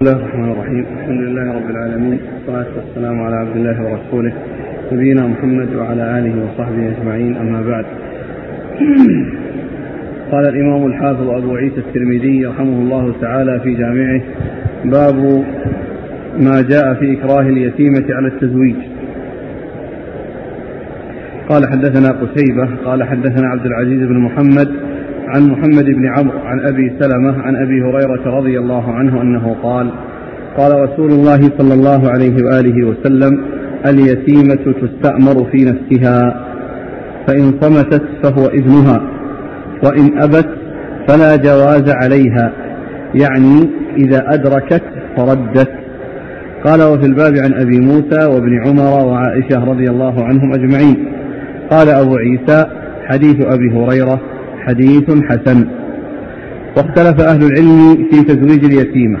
[0.00, 0.84] بسم الله الرحمن الرحيم.
[1.00, 2.18] الحمد لله رب العالمين.
[2.34, 4.32] والصلاة والسلام على عبد الله ورسوله
[4.92, 7.36] نبينا محمد وعلى آله وصحبه أجمعين.
[7.36, 7.84] أما بعد.
[10.32, 14.20] قال الإمام الحافظ أبو عيسى الترمذي رحمه الله تعالى في جامعه
[14.84, 15.44] باب
[16.38, 18.76] ما جاء في إكراه اليتيمة على التزويج.
[21.48, 24.89] قال حدثنا قتيبة قال حدثنا عبد العزيز بن محمد
[25.34, 29.90] عن محمد بن عمرو عن أبي سلمة عن أبي هريرة رضي الله عنه أنه قال
[30.56, 33.44] قال رسول الله صلى الله عليه وآله وسلم
[33.86, 36.46] اليتيمة تستأمر في نفسها
[37.26, 39.02] فإن صمتت فهو ابنها
[39.84, 40.48] وإن أبت
[41.08, 42.52] فلا جواز عليها
[43.14, 44.82] يعني إذا أدركت
[45.16, 45.70] فردت.
[46.64, 51.06] قال وفي الباب عن أبي موسى وابن عمر وعائشة رضي الله عنهم أجمعين.
[51.70, 52.66] قال أبو عيسى
[53.04, 54.20] حديث أبي هريرة
[54.66, 55.66] حديث حسن.
[56.76, 59.18] واختلف أهل العلم في تزويج اليتيمة.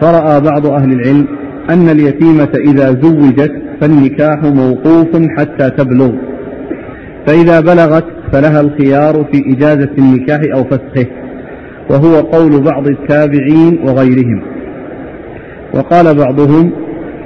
[0.00, 1.26] فرأى بعض أهل العلم
[1.70, 6.12] أن اليتيمة إذا زوجت فالنكاح موقوف حتى تبلغ.
[7.26, 11.06] فإذا بلغت فلها الخيار في إجازة النكاح أو فسخه
[11.90, 14.42] وهو قول بعض التابعين وغيرهم.
[15.74, 16.72] وقال بعضهم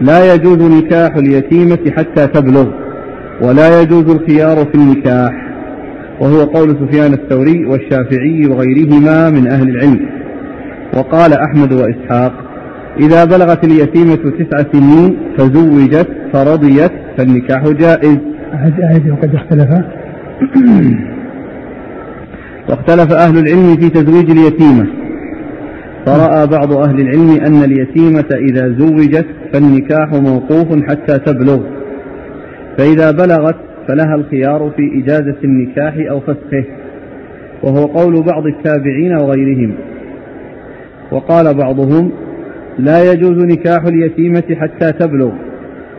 [0.01, 2.67] لا يجوز نكاح اليتيمة حتى تبلغ
[3.43, 5.54] ولا يجوز الخيار في النكاح.
[6.21, 10.09] وهو قول سفيان الثوري والشافعي وغيرهما من أهل العلم.
[10.97, 12.33] وقال أحمد وإسحاق
[13.01, 18.19] إذا بلغت اليتيمة تسع سنين فزوجت فرضيت فالنكاح جائز.
[18.55, 19.69] أعد وقد اختلف.
[22.69, 24.87] واختلف أهل العلم في تزويج اليتيمة.
[26.07, 31.61] فرأى بعض أهل العلم أن اليتيمة إذا زوجت فالنكاح موقوف حتى تبلغ.
[32.79, 33.57] فإذا بلغت
[33.89, 36.65] فلها الخيار في إجازة النكاح أو فسخه
[37.63, 39.75] وهو قول بعض التابعين وغيرهم.
[41.13, 42.11] وقال بعضهم
[42.79, 45.33] لا يجوز نكاح اليتيمة حتى تبلغ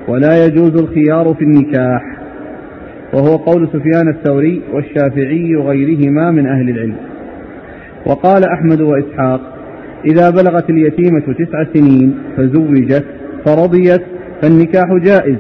[0.08, 2.02] ولا يجوز الخيار في النكاح.
[3.14, 6.96] وهو قول سفيان الثوري والشافعي وغيرهما من أهل العلم.
[8.06, 9.42] وقال أحمد وإسحاق
[10.06, 13.06] إذا بلغت اليتيمة تسع سنين فزوجت
[13.46, 14.02] فرضيت
[14.42, 15.38] فالنكاح جائز.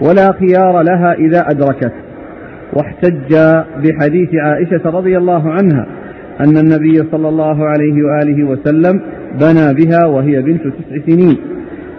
[0.00, 1.92] ولا خيار لها إذا أدركت.
[2.72, 3.34] واحتج
[3.84, 5.86] بحديث عائشة رضي الله عنها
[6.40, 9.00] أن النبي صلى الله عليه وآله وسلم
[9.40, 11.36] بنى بها وهي بنت تسع سنين.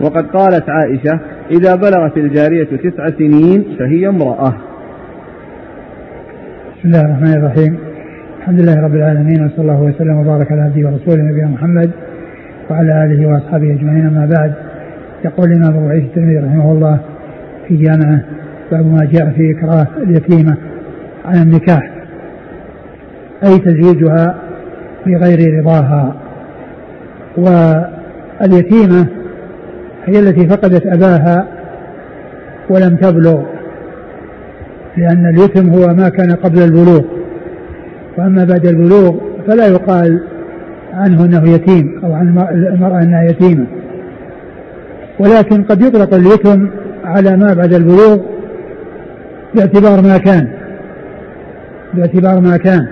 [0.02, 1.20] وقد قالت عائشة
[1.52, 4.54] إذا بلغت الجارية تسع سنين فهي امرأة.
[6.78, 7.78] بسم الله الرحمن الرحيم.
[8.40, 11.92] الحمد لله رب العالمين وصلى الله وسلم وبارك على عبده ورسوله نبينا محمد
[12.70, 14.06] وعلى آله وأصحابه أجمعين.
[14.08, 14.54] أما بعد
[15.26, 17.00] يقول الإمام أبو عيسى الترمذي رحمه الله
[17.68, 18.24] في جامعة
[18.72, 20.58] باب ما جاء في إكراه اليتيمة
[21.26, 21.92] على النكاح.
[23.44, 24.36] أي تزويجها
[25.06, 26.16] بغير رضاها.
[27.38, 29.08] واليتيمة
[30.06, 31.48] هي التي فقدت أباها
[32.70, 33.44] ولم تبلغ
[34.98, 37.02] لأن اليتم هو ما كان قبل البلوغ.
[38.18, 39.16] وأما بعد البلوغ
[39.48, 40.24] فلا يقال
[40.94, 43.66] عنه أنه يتيم أو عن المرأة أنها يتيمة.
[45.20, 46.70] ولكن قد يطلق اليتم
[47.08, 48.18] على ما بعد البلوغ
[49.56, 50.48] باعتبار ما كان
[51.94, 52.88] باعتبار ما كان.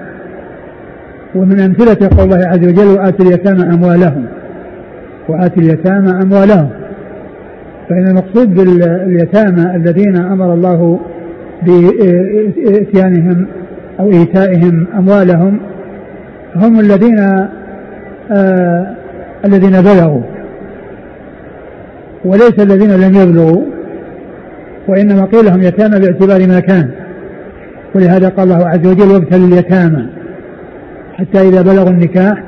[1.35, 4.25] ومن أمثلة قول الله عز وجل وآتوا اليتامى أموالهم
[5.29, 6.69] وآتوا اليتامى أموالهم.
[7.89, 10.99] فإن المقصود باليتامى الذين أمر الله
[11.61, 13.47] بإتيانهم
[13.99, 15.59] أو إيتائهم أموالهم
[16.55, 17.19] هم الذين
[18.31, 18.95] آه
[19.45, 20.21] الذين بلغوا
[22.25, 23.74] وليس الذين لم يبلغوا.
[24.87, 26.89] وإنما قيل لهم يتامى باعتبار ما كان.
[27.95, 30.07] ولهذا قال الله عز وجل وابتل اليتامى.
[31.13, 32.43] حتى إذا بلغوا النكاح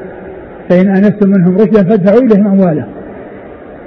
[0.70, 2.88] فإن آنستم منهم رشدا فادفعوا إليهم أموالهم.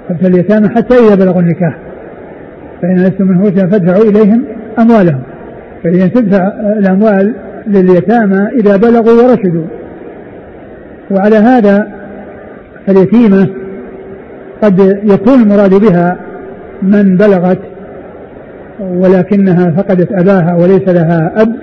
[0.08, 1.78] فابتل اليتامى حتى إذا بلغوا النكاح.
[2.82, 4.44] فإن آنستم منهم رشدا فادفعوا إليهم
[4.78, 5.22] أموالهم.
[5.84, 7.34] فإذا تدفع الأموال
[7.66, 9.64] لليتامى إذا بلغوا ورشدوا.
[11.10, 11.88] وعلى هذا
[12.86, 13.48] فاليتيمة
[14.62, 16.16] قد يكون المراد بها
[16.82, 17.58] من بلغت
[18.80, 21.56] ولكنها فقدت أباها وليس لها أب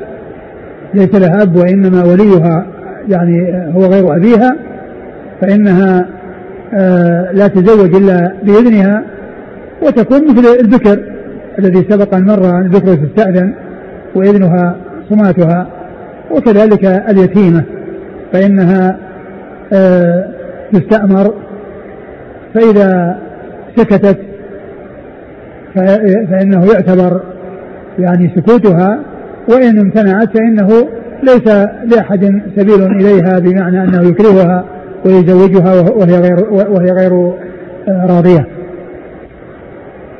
[0.93, 2.65] ليس لها أب وإنما وليها
[3.09, 4.55] يعني هو غير أبيها
[5.41, 6.05] فإنها
[6.73, 9.03] آه لا تزوج إلا بإذنها
[9.81, 10.99] وتكون مثل البكر
[11.59, 13.53] الذي سبق أن مر البكر تستأذن
[14.15, 14.75] وإذنها
[15.09, 15.67] صماتها
[16.31, 17.63] وكذلك اليتيمة
[18.33, 18.97] فإنها
[19.73, 20.27] آه
[20.73, 21.33] تستأمر
[22.53, 23.17] فإذا
[23.77, 24.17] سكتت
[26.29, 27.21] فإنه يعتبر
[27.99, 28.99] يعني سكوتها
[29.49, 30.67] وإن امتنعت فإنه
[31.23, 34.65] ليس لأحد سبيل إليها بمعنى أنه يكرهها
[35.05, 37.31] ويزوجها وهي غير وهي غير
[37.87, 38.47] راضية.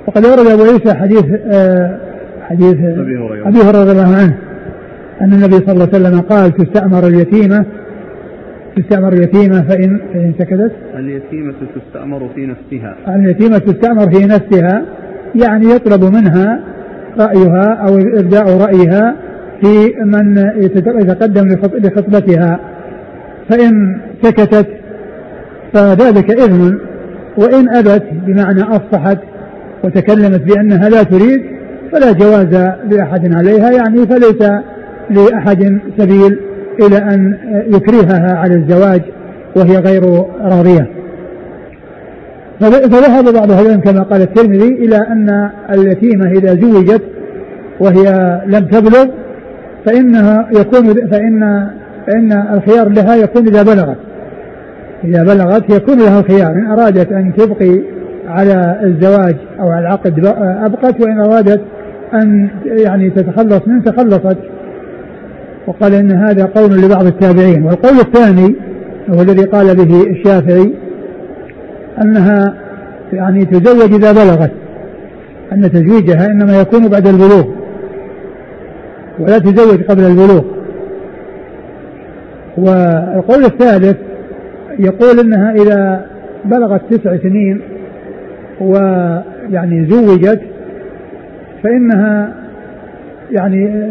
[0.08, 1.98] وقد ورد أبو عيسى حديث آه،
[2.42, 3.18] حديث أبي
[3.60, 3.82] هريرة.
[3.82, 4.38] رضي الله عنه
[5.22, 7.66] أن النبي صلى الله عليه وسلم قال تستأمر اليتيمة
[8.78, 10.72] تستأمر اليتيمة فإن فإن سكتت.
[10.96, 12.96] اليتيمة تستأمر في نفسها.
[13.08, 14.86] اليتيمة تستأمر في نفسها.
[15.36, 16.60] يعني يطلب منها
[17.20, 19.16] رأيها أو إبداء رأيها
[19.62, 20.38] في من
[21.02, 22.60] يتقدم لخطبتها.
[23.50, 24.68] فإن سكتت
[25.74, 26.80] فذلك إذن
[27.38, 29.18] وإن أبت بمعنى أصفحت
[29.84, 31.42] وتكلمت بأنها لا تريد
[31.92, 34.50] فلا جواز لأحد عليها يعني فليس
[35.10, 36.40] لأحد سبيل
[36.82, 37.38] إلى أن
[37.68, 39.02] يكرهها على الزواج
[39.56, 40.04] وهي غير
[40.42, 40.97] راضية.
[42.60, 47.02] فذهب بعض أهل العلم كما قال الترمذي إلى أن اليتيمة إذا زوجت
[47.80, 49.06] وهي لم تبلغ
[49.86, 51.68] فإنها يكون فإن
[52.08, 53.98] فإن الخيار لها يكون إذا بلغت.
[55.04, 56.52] إذا بلغت يكون لها الخيار.
[56.52, 57.82] إن أرادت أن تبقي
[58.28, 60.26] على الزواج أو على العقد
[60.66, 61.62] أبقت وإن أرادت
[62.14, 64.38] أن يعني تتخلص منه تخلصت.
[65.68, 67.64] وقال إن هذا قول لبعض التابعين.
[67.64, 68.56] والقول الثاني
[69.10, 70.74] هو الذي قال به الشافعي
[72.02, 72.54] أنها
[73.14, 74.52] يعني تزوج إذا بلغت
[75.52, 77.48] أن تزويجها إنما يكون بعد البلوغ
[79.20, 80.44] ولا تزوج قبل البلوغ.
[82.58, 83.98] والقول الثالث
[84.80, 86.06] يقول إنها إذا
[86.46, 87.62] بلغت تسع سنين
[88.62, 90.42] ويعني زوجت
[91.64, 92.34] فإنها
[93.32, 93.86] يعني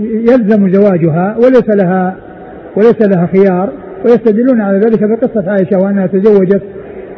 [0.00, 2.16] يلزم زواجها وليس لها
[2.76, 3.72] وليس لها خيار
[4.04, 6.62] ويستدلون على ذلك بقصة عائشة وأنها تزوجت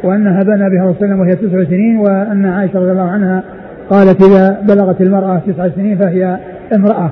[0.04, 3.42] وأنها بنى بها الله وهي تسع سنين وأن عائشة رضي الله عنها
[3.90, 6.38] قالت إذا بلغت المرأة تسع سنين فهي
[6.74, 7.10] امرأة.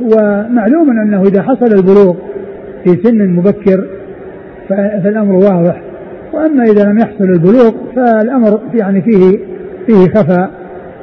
[0.00, 2.14] ومعلوم أنه إذا حصل البلوغ
[2.84, 3.86] في سن مبكر
[4.68, 5.82] فالأمر واضح.
[6.32, 9.38] وأما إذا لم يحصل البلوغ فالأمر يعني فيه
[9.86, 10.50] فيه خفاء.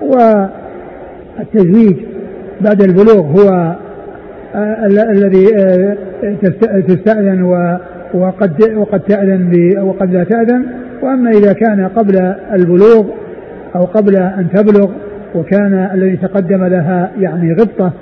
[0.02, 1.98] والتزويج
[2.62, 3.76] بعد البلوغ هو
[5.12, 5.46] الذي
[6.88, 7.44] تستأذن
[8.14, 10.66] وقد وقد تأذن وقد لا تأذن.
[11.02, 13.06] وأما إذا كان قبل البلوغ
[13.76, 14.92] أو قبل أن تبلغ
[15.36, 17.94] وكان الذي تقدم لها يعني غبطة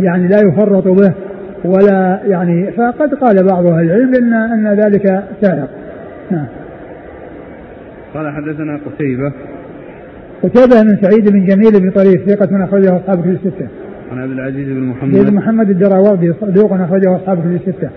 [0.00, 1.12] يعني لا يفرط به
[1.64, 5.68] ولا يعني فقد قال بعض أهل العلم ان إن ذلك سائق
[6.30, 6.46] نعم.
[8.14, 9.32] قال حدثنا قتيبة.
[10.42, 13.68] قتيبة بن سعيد بن جميل بن طريف ثقة من أخرجه أصحاب كتب الستة.
[14.12, 15.30] عن عبد العزيز بن محمد.
[15.30, 17.90] بن محمد الدراوردي صدوق أخرجه أصحاب كتب الستة.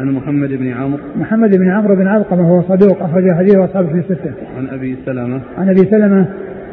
[0.00, 3.96] عن محمد بن عمرو محمد بن عمرو بن علقمة وهو صدوق أخرج حديثه أصحاب كتب
[3.96, 4.32] الستة.
[4.56, 6.26] عن أبي سلمة عن أبي سلمة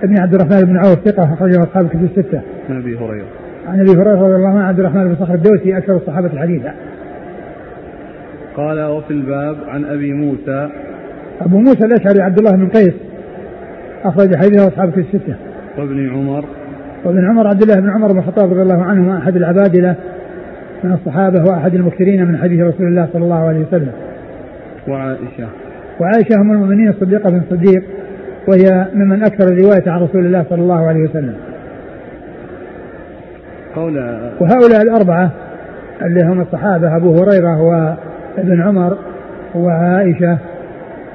[0.03, 2.41] بن عبد الرحمن بن عوف ثقة أخرجه أصحاب كتب الستة.
[2.69, 3.25] عن أبي هريرة
[3.67, 6.73] عن أبي هريرة رضي الله عنه عبد الرحمن بن صخر الدوسي أكثر الصحابة حديثا.
[8.55, 10.69] قال وفي الباب عن أبي موسى
[11.41, 12.93] أبو موسى الأشعري عبد الله بن قيس
[14.03, 15.35] أخرج حديثه اصحاب في السته.
[15.77, 16.45] وابن عمر
[17.05, 19.95] وابن عمر عبد الله بن عمر بن الخطاب رضي الله عنهما أحد العبادلة
[20.83, 23.91] من الصحابة وأحد المكثرين من حديث رسول الله صلى الله عليه وسلم.
[24.87, 25.47] وعائشة
[25.99, 27.83] وعائشة أم المؤمنين الصديقة بن الصديق
[28.47, 31.33] وهي ممن أكثر الرواية عن رسول الله صلى الله عليه وسلم.
[33.75, 33.97] قول
[34.39, 35.31] وهؤلاء الأربعة
[36.01, 38.97] اللي هم الصحابة أبو هريرة وابن عمر
[39.55, 40.37] وعائشة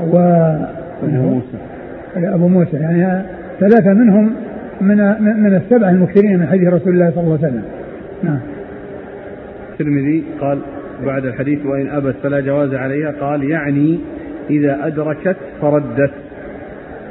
[0.00, 0.16] و
[1.02, 1.56] أبو موسى
[2.16, 3.22] أبو موسى يعني
[3.60, 4.32] ثلاثة منهم
[4.80, 4.96] من
[5.42, 7.62] من السبعة المكثرين من حديث رسول الله صلى الله عليه وسلم
[8.22, 8.38] نعم
[9.82, 10.58] الترمذي قال
[11.06, 13.98] بعد الحديث وإن أبت فلا جواز عليها قال يعني
[14.50, 16.10] إذا أدركت فردت.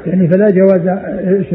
[0.06, 0.88] يعني فلا جواز
[1.26, 1.46] إيش؟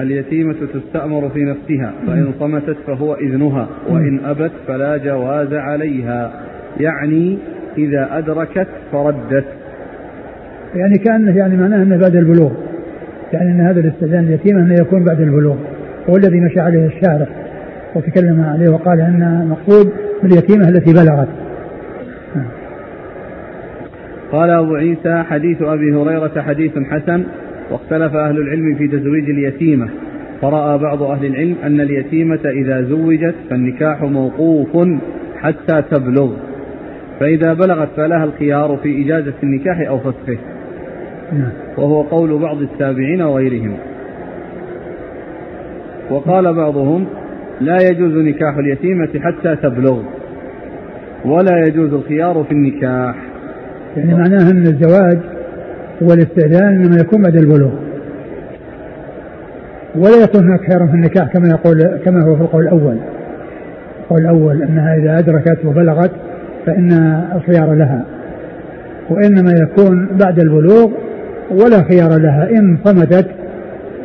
[0.00, 6.32] اليتيمة تستأمر في نفسها فإن صمتت فهو إذنها وإن أبت فلا جواز عليها.
[6.80, 7.38] يعني
[7.78, 9.44] إذا أدركت فردت.
[10.74, 12.52] يعني كأنه يعني معناه أنه بعد البلوغ.
[13.32, 15.56] يعني أن هذا الاستئذان اليتيمة أنه يكون بعد البلوغ
[16.10, 17.26] هو الذي مشى عليه الشارع
[17.94, 21.28] وتكلم عليه وقال أن المقصود باليتيمة التي بلغت.
[24.32, 27.24] قال أبو عيسى حديث أبي هريرة حديث حسن
[27.70, 29.88] واختلف أهل العلم في تزويج اليتيمة.
[30.42, 34.88] فرأى بعض أهل العلم أن اليتيمة إذا زوجت فالنكاح موقوف
[35.36, 36.30] حتى تبلغ.
[37.20, 40.38] فإذا بلغت فلها الخيار في إجازة النكاح أو فسخه.
[41.78, 43.76] وهو قول بعض التابعين وغيرهم.
[46.10, 47.06] وقال بعضهم
[47.60, 50.02] لا يجوز نكاح اليتيمة حتى تبلغ
[51.24, 53.16] ولا يجوز الخيار في النكاح.
[53.96, 55.18] يعني معناه أن الزواج
[56.00, 57.72] والاستئذان إنما يكون بعد البلوغ.
[59.94, 62.96] ولا يكون هناك خير في النكاح كما يقول كما هو في القول الأول.
[64.00, 66.10] القول الأول أنها إذا أدركت وبلغت
[66.66, 66.92] فإن
[67.34, 68.04] الخيار لها.
[69.10, 70.90] وإنما يكون بعد البلوغ
[71.50, 72.50] ولا خيار لها.
[72.50, 73.26] إن صمتت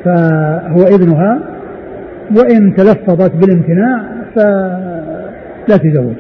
[0.04, 1.51] فهو ابنها
[2.38, 4.02] وإن تلفظت بالامتناع
[4.36, 6.16] فلا تزوج.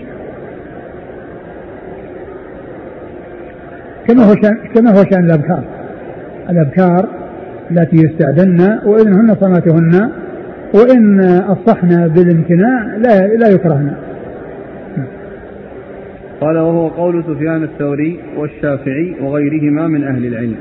[4.07, 5.63] كما هو شأن كما هو شأن الأبكار.
[6.49, 7.07] الأبكار
[7.71, 10.09] التي يستأذن وإذنهن صماتهن
[10.73, 13.93] وإن أصحن بالامتناع لا لا يكرهن.
[16.41, 20.55] قال وهو قول سفيان الثوري والشافعي وغيرهما من أهل العلم.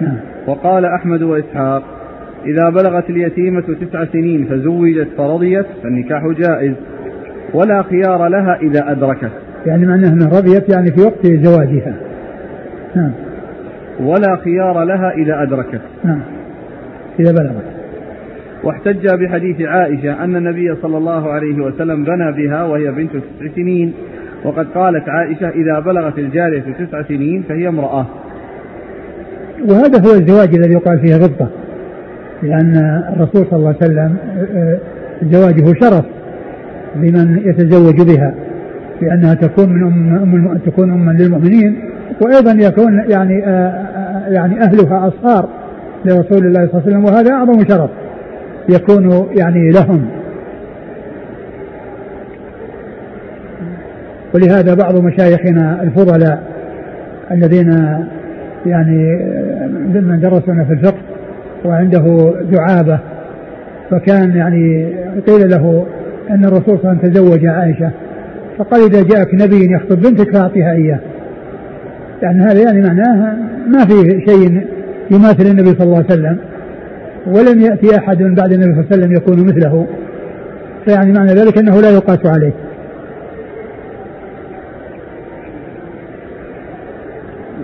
[0.00, 0.16] نعم.
[0.46, 2.03] وقال أحمد وإسحاق
[2.46, 6.74] إذا بلغت اليتيمة تسع سنين فزوجت فرضيت فالنكاح جائز
[7.54, 9.30] ولا خيار لها إذا أدركت.
[9.66, 11.96] يعني معناه أنها رضيت يعني في وقت زواجها.
[12.96, 13.12] نعم.
[14.00, 15.80] ولا خيار لها إذا أدركت.
[16.04, 16.20] نعم.
[17.20, 17.64] إذا بلغت.
[18.64, 23.92] واحتج بحديث عائشة أن النبي صلى الله عليه وسلم بنى بها وهي بنت تسع سنين
[24.44, 28.06] وقد قالت عائشة إذا بلغت الجارية تسع سنين فهي امرأة.
[29.68, 31.48] وهذا هو الزواج الذي يقال فيه غبطة.
[32.44, 34.16] لأن الرسول صلى الله عليه وسلم
[35.22, 36.04] زواجه شرف
[36.96, 38.34] لمن يتزوج بها
[39.02, 41.76] لأنها تكون من أم, أم تكون أما للمؤمنين
[42.20, 43.38] وأيضا يكون يعني
[44.28, 45.48] يعني أهلها أصهار
[46.04, 47.90] لرسول الله صلى الله عليه وسلم وهذا أعظم شرف
[48.68, 50.06] يكون يعني لهم.
[54.34, 56.42] ولهذا بعض مشايخنا الفضلاء
[57.30, 57.98] الذين
[58.66, 59.18] يعني
[59.94, 61.13] ممن درسنا في الفقه
[61.64, 62.98] وعنده دعابة
[63.90, 64.94] فكان يعني
[65.26, 65.86] قيل له
[66.30, 67.90] أن الرسول صلى الله عليه وسلم تزوج عائشة
[68.58, 71.00] فقال إذا جاءك نبي يخطب بنتك فأعطيها إياه.
[72.22, 74.66] يعني هذا يعني معناه ما في شيء
[75.10, 76.38] يماثل النبي صلى الله عليه وسلم
[77.26, 79.86] ولم يأتي أحد من بعد النبي صلى الله عليه وسلم يكون مثله.
[80.84, 82.52] فيعني معنى ذلك أنه لا يقاس عليه.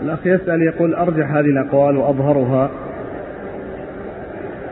[0.04, 2.70] الأخ يسأل يقول أرجح هذه الأقوال وأظهرها.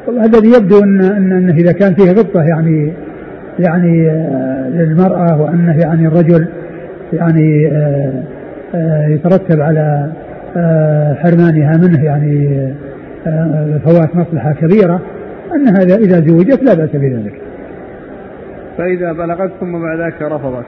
[0.08, 2.92] الذي يبدو أن أن أنه إذا كان فيه غبطة يعني
[3.58, 6.48] يعني آه، للمرأة وأنه يعني الرجل
[7.12, 8.22] يعني آه،
[8.74, 10.12] آه، يترتب على
[11.22, 12.68] حرمانها منه يعني
[13.84, 15.00] فوات مصلحة كبيرة
[15.54, 17.40] أن هذا إذا زوجت لا بأس بذلك.
[18.78, 20.64] فإذا بلغت ثم بعد ذلك رفضت.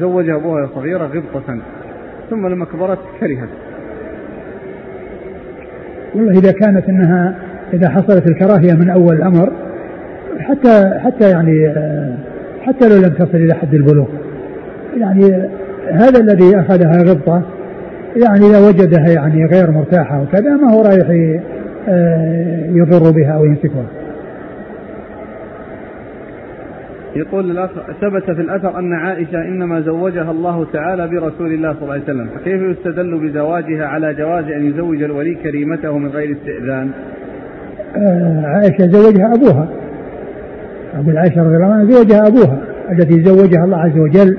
[0.00, 1.58] زوج أبوها صغيرة غبطة
[2.30, 3.48] ثم لما كبرت كرهت.
[6.14, 7.34] والله إذا كانت أنها
[7.72, 9.52] إذا حصلت الكراهية من أول الأمر
[10.38, 11.74] حتى حتى يعني
[12.62, 14.08] حتى لو لم تصل إلى حد البلوغ.
[14.96, 15.48] يعني
[15.92, 17.42] هذا الذي أخذها غبطة
[18.16, 21.06] يعني إذا وجدها يعني غير مرتاحة وكذا ما هو رايح
[21.88, 23.84] آه، يضر بها أو يمسكها
[27.16, 31.92] يقول الأخ ثبت في الأثر أن عائشة إنما زوجها الله تعالى برسول الله صلى الله
[31.92, 36.90] عليه وسلم فكيف يستدل بزواجها على جواز أن يزوج الولي كريمته من غير استئذان؟
[38.44, 39.68] عائشة زوجها أبوها.
[40.98, 42.58] أبو عائشة رضي الله عنها زوجها أبوها
[42.92, 44.36] التي زوجها الله عز وجل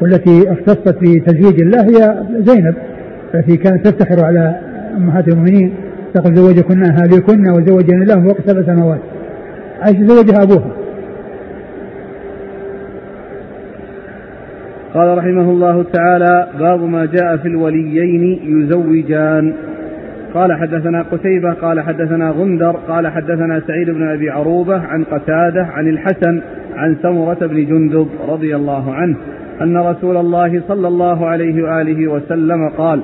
[0.00, 2.74] والتي اختصت بتزويج الله هي زينب
[3.34, 4.60] التي كانت تفتخر على
[4.96, 5.74] أمهات المؤمنين
[6.14, 9.00] تقول زوجكن أهاليكن وزوجني الله فوق سبع سنوات.
[9.82, 10.70] عائشة زوجها أبوها.
[14.94, 19.54] قال رحمه الله تعالى باب ما جاء في الوليين يزوجان.
[20.34, 25.88] قال حدثنا قتيبة قال حدثنا غندر قال حدثنا سعيد بن أبي عروبة عن قتادة عن
[25.88, 26.40] الحسن
[26.76, 29.16] عن سمرة بن جندب رضي الله عنه
[29.62, 33.00] أن رسول الله صلى الله عليه وآله وسلم قال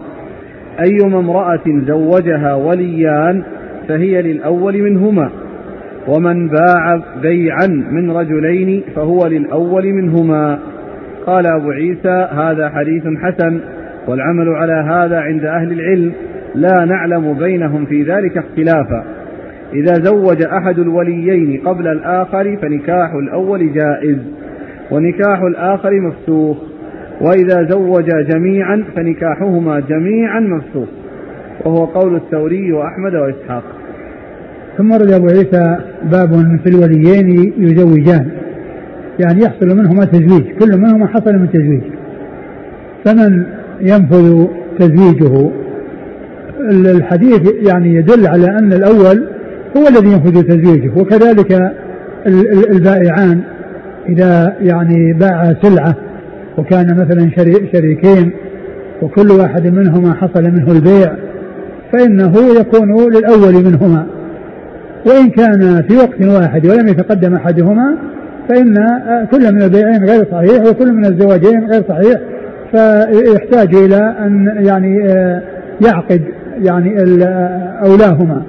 [0.81, 3.43] أيما امرأة زوجها وليان
[3.89, 5.31] فهي للأول منهما
[6.09, 10.59] ومن باع بيعا من رجلين فهو للأول منهما.
[11.27, 13.61] قال أبو عيسى هذا حديث حسن
[14.09, 16.13] والعمل على هذا عند أهل العلم.
[16.55, 19.05] لا نعلم بينهم في ذلك اختلافا.
[19.75, 24.19] إذا زوج أحد الوليين قبل الآخر فنكاح الأول جائز
[24.91, 26.57] ونكاح الآخر مفسوخ
[27.21, 30.89] وإذا زوج جميعا فنكاحهما جميعا مفسوخ
[31.65, 33.63] وهو قول الثوري وأحمد وإسحاق.
[34.79, 38.31] ثم رد أبو عيسى باب في الوليين يزوجان.
[39.21, 41.83] يعني يحصل منهما تزويج كل منهما حصل من تزويج.
[43.05, 43.45] فمن
[43.81, 44.47] ينفذ
[44.79, 45.51] تزويجه؟
[46.71, 49.29] الحديث يعني يدل على أن الأول
[49.77, 51.73] هو الذي ينفذ تزويجه وكذلك
[52.71, 53.41] البائعان.
[54.09, 55.95] إذا يعني باع سلعة
[56.59, 57.31] وكان مثلا
[57.73, 58.31] شريكين
[59.03, 61.15] وكل واحد منهما حصل منه البيع
[61.93, 64.07] فإنه يكون للأول منهما.
[65.07, 67.97] وإن كان في وقت واحد ولم يتقدم أحدهما
[68.49, 68.75] فإن
[69.31, 72.21] كل من البيعين غير صحيح وكل من الزواجين غير صحيح
[72.73, 75.43] فيحتاج إلى أن يعني آه،
[75.87, 76.23] يعقد
[76.59, 76.97] يعني
[77.85, 78.43] أولاهما.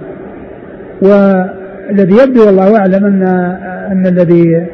[1.02, 3.24] والذي يبدو والله أعلم أن
[3.92, 4.68] أن الذي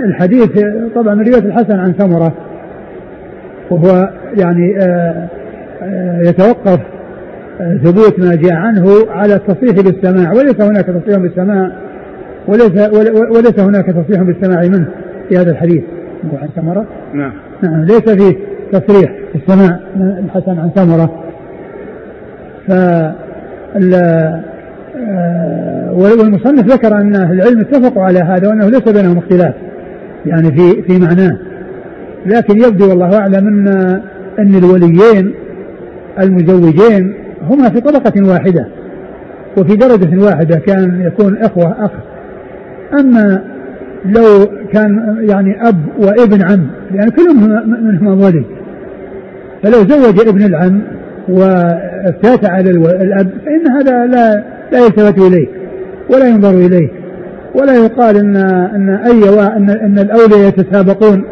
[0.00, 0.64] الحديث
[0.94, 2.32] طبعا من رواية الحسن عن ثمرة.
[3.70, 5.28] وهو يعني آه،
[5.82, 6.80] آه، يتوقف
[7.60, 10.32] آه، ثبوت ما جاء عنه على التصريح بالسماع.
[10.32, 11.72] وليس هناك تصريح بالسماع.
[12.48, 12.88] وليس
[13.36, 14.88] وليس هناك تصريح بالسماع منه
[15.28, 15.82] في هذا الحديث.
[16.32, 17.32] عن ثمرة؟ نعم.
[17.62, 18.36] نعم ليس فيه
[18.72, 21.23] تصريح السماء الحسن عن ثمرة.
[22.68, 22.72] ف
[24.96, 29.54] آه، والمصنف ذكر أن أهل العلم اتفقوا على هذا وأنه ليس بينهم اختلاف
[30.26, 31.38] يعني في في معناه.
[32.26, 33.68] لكن يبدو والله أعلم ان
[34.38, 35.34] أن الوليين
[36.20, 38.66] المزوجين هما في طبقة واحدة
[39.56, 41.90] وفي درجة واحدة كان يكون إخوة أخ.
[43.00, 43.44] أما
[44.04, 47.34] لو كان يعني أب وابن عم لأن يعني كل
[47.66, 48.44] منهما ولي.
[49.62, 50.80] فلو زوج ابن العم
[51.28, 55.46] وافتات على الأب فإن هذا لا لا يلتفت إليه
[56.10, 56.88] ولا ينظر إليه
[57.54, 58.36] ولا يقال أن
[58.74, 61.24] أن أي أن أن الأولياء يتسابقون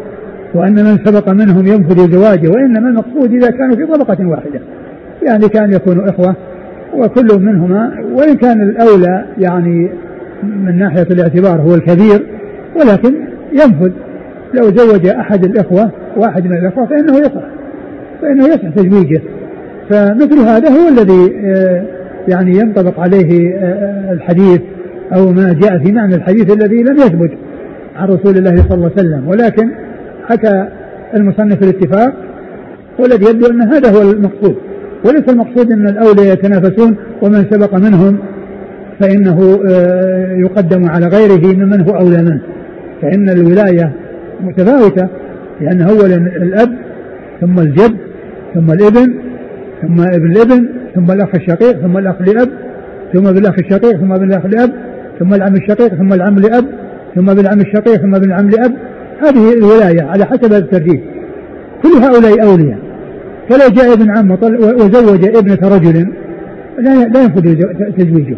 [0.53, 4.61] وأن من سبق منهم ينفذ زواجه وإنما المقصود إذا كانوا في طبقة واحدة
[5.23, 6.35] يعني كان يكونوا إخوة
[6.93, 9.89] وكل منهما وإن كان الأولى يعني
[10.43, 12.25] من ناحية الاعتبار هو الكبير
[12.75, 13.15] ولكن
[13.51, 13.91] ينفذ
[14.53, 17.43] لو زوج أحد الإخوة واحد من الإخوة فإنه يصح
[18.21, 19.21] فإنه يصح تزويجه.
[19.89, 21.85] فمثل هذا هو الذي آه،
[22.27, 24.61] يعني ينطبق عليه آه، آه، الحديث
[25.15, 27.31] أو ما جاء في معنى الحديث الذي لم يثبت
[27.95, 29.27] عن رسول الله صلى الله عليه وسلم.
[29.27, 29.71] ولكن
[30.27, 30.67] حكى
[31.15, 32.13] المصنف الاتفاق
[32.99, 34.55] والذي يبدو أن هذا هو المقصود.
[35.05, 38.17] وليس المقصود أن الاولى يتنافسون ومن سبق منهم
[38.99, 39.59] فإنه
[40.39, 42.41] يقدم على غيره ممن هو أولى منه.
[43.01, 43.91] فإن الولاية
[44.43, 45.07] متفاوتة
[45.61, 46.69] لأن أولا الأب
[47.41, 47.97] ثم الجد
[48.53, 49.22] ثم الابن
[49.87, 52.49] ثم ابن الابن ثم الأخ الشقيق ثم الأخ لأب
[53.13, 54.71] ثم ابن الأخ الشقيق ثم ابن الأخ لأب
[55.19, 56.65] ثم العم الشقيق ثم العم لأب
[57.15, 58.73] ثم ابن العم الشقيق ثم ابن العم لأب.
[59.23, 61.01] هذه الولاية على حسب الترتيب.
[61.83, 62.77] كل هؤلاء أولياء.
[63.49, 66.07] فلو جاء ابن عم وزوج ابنة رجل
[66.79, 67.55] لا لا ينفذ
[67.97, 68.37] تزويجه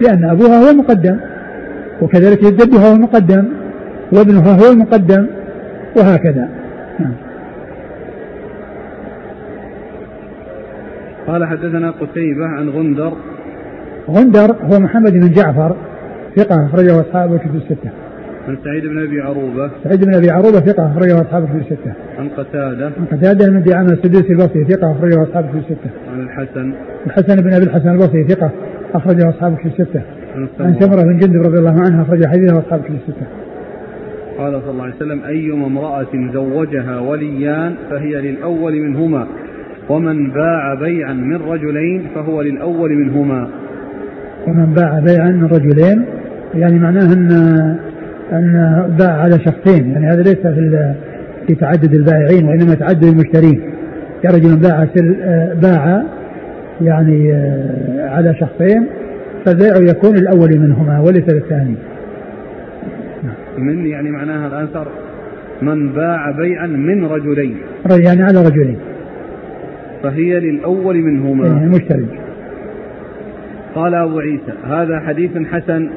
[0.00, 1.16] لأن أبوها هو المقدم
[2.02, 3.44] وكذلك جدها هو المقدم
[4.12, 5.26] وابنها هو المقدم
[5.96, 6.48] وهكذا.
[7.00, 7.25] نعم.
[11.26, 13.12] قال حدثنا قتيبة عن غندر
[14.10, 15.76] غندر هو محمد بن جعفر
[16.36, 17.90] ثقة أخرجه أصحاب الكتب الستة.
[18.48, 21.92] عن سعيد بن أبي عروبة سعيد بن أبي عروبة ثقة أخرجه أصحاب الكتب الستة.
[22.18, 25.90] عن قتادة عن قتادة بن دعامة السدوسي البصري ثقة أخرجه أصحاب الكتب الستة.
[26.12, 26.72] عن الحسن
[27.06, 28.50] الحسن بن أبي الحسن البصري ثقة
[28.94, 30.02] أخرجه أصحاب الكتب الستة.
[30.60, 33.26] عن سمرة بن جندب رضي الله عنها أخرج حديثه أصحاب الكتب الستة.
[34.38, 39.26] قال صلى الله عليه وسلم أيما امرأة زوجها وليان فهي للأول منهما
[39.88, 43.48] ومن باع بيعا من رجلين فهو للأول منهما.
[44.46, 46.04] ومن باع بيعا من رجلين
[46.54, 47.30] يعني معناه أن
[48.32, 50.94] أن باع على شخصين يعني هذا ليس في
[51.46, 53.60] في تعدد البائعين وإنما تعدد المشترين.
[54.22, 55.16] كرجل باع سل
[55.62, 56.02] باع
[56.80, 58.86] يعني آه، على شخصين
[59.44, 61.74] فالبيع يكون الأول منهما وليس الثاني.
[63.58, 64.88] من يعني معناها الآن صار
[65.62, 67.56] من باع بيعا من رجلين.
[67.90, 68.78] يعني على رجلين.
[70.02, 71.44] فهي للأول منهما.
[71.44, 72.20] إيه، المشترك.
[73.74, 75.90] قال أبو عيسى هذا حديث حسن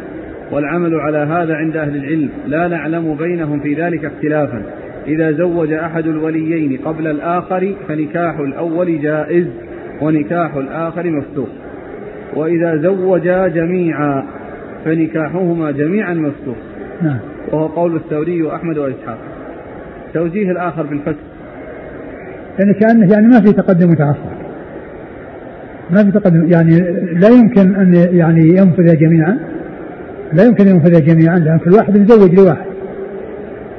[0.52, 2.30] والعمل على هذا عند أهل العلم.
[2.48, 4.64] لا نعلم بينهم في ذلك اختلافا.
[5.08, 9.48] إذا زوج أحد الوليين قبل الآخر فنكاح الأول جائز
[10.02, 11.50] ونكاح الآخر مفتوح.
[12.36, 14.24] وإذا زوجا جميعا
[14.86, 16.58] فنكاحهما جميعا مفسوق
[17.02, 17.20] نعم.
[17.52, 19.18] وهو قول الثوري وأحمد وإسحاق.
[20.14, 21.39] توجيه الآخر بالفسق
[22.60, 24.40] يعني كأنه يعني ما في تقدم وتأخر
[25.92, 26.80] ما في تقدم يعني
[27.14, 29.40] لا يمكن أن يعني ينفذ جميعا
[30.34, 32.66] لا يمكن أن ينفذ جميعا لأن كل واحد مزوج لواحد.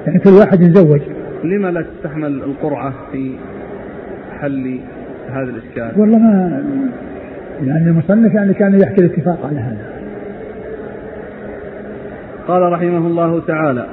[0.06, 1.00] يعني كل واحد مزوج
[1.44, 3.32] لما لا تستحمل القرعة في
[4.40, 4.80] حل
[5.30, 6.64] هذا الإشكال؟ والله ما
[7.64, 10.00] يعني المصنف يعني كان يحكي الاتفاق على هذا.
[12.48, 13.86] قال رحمه الله تعالى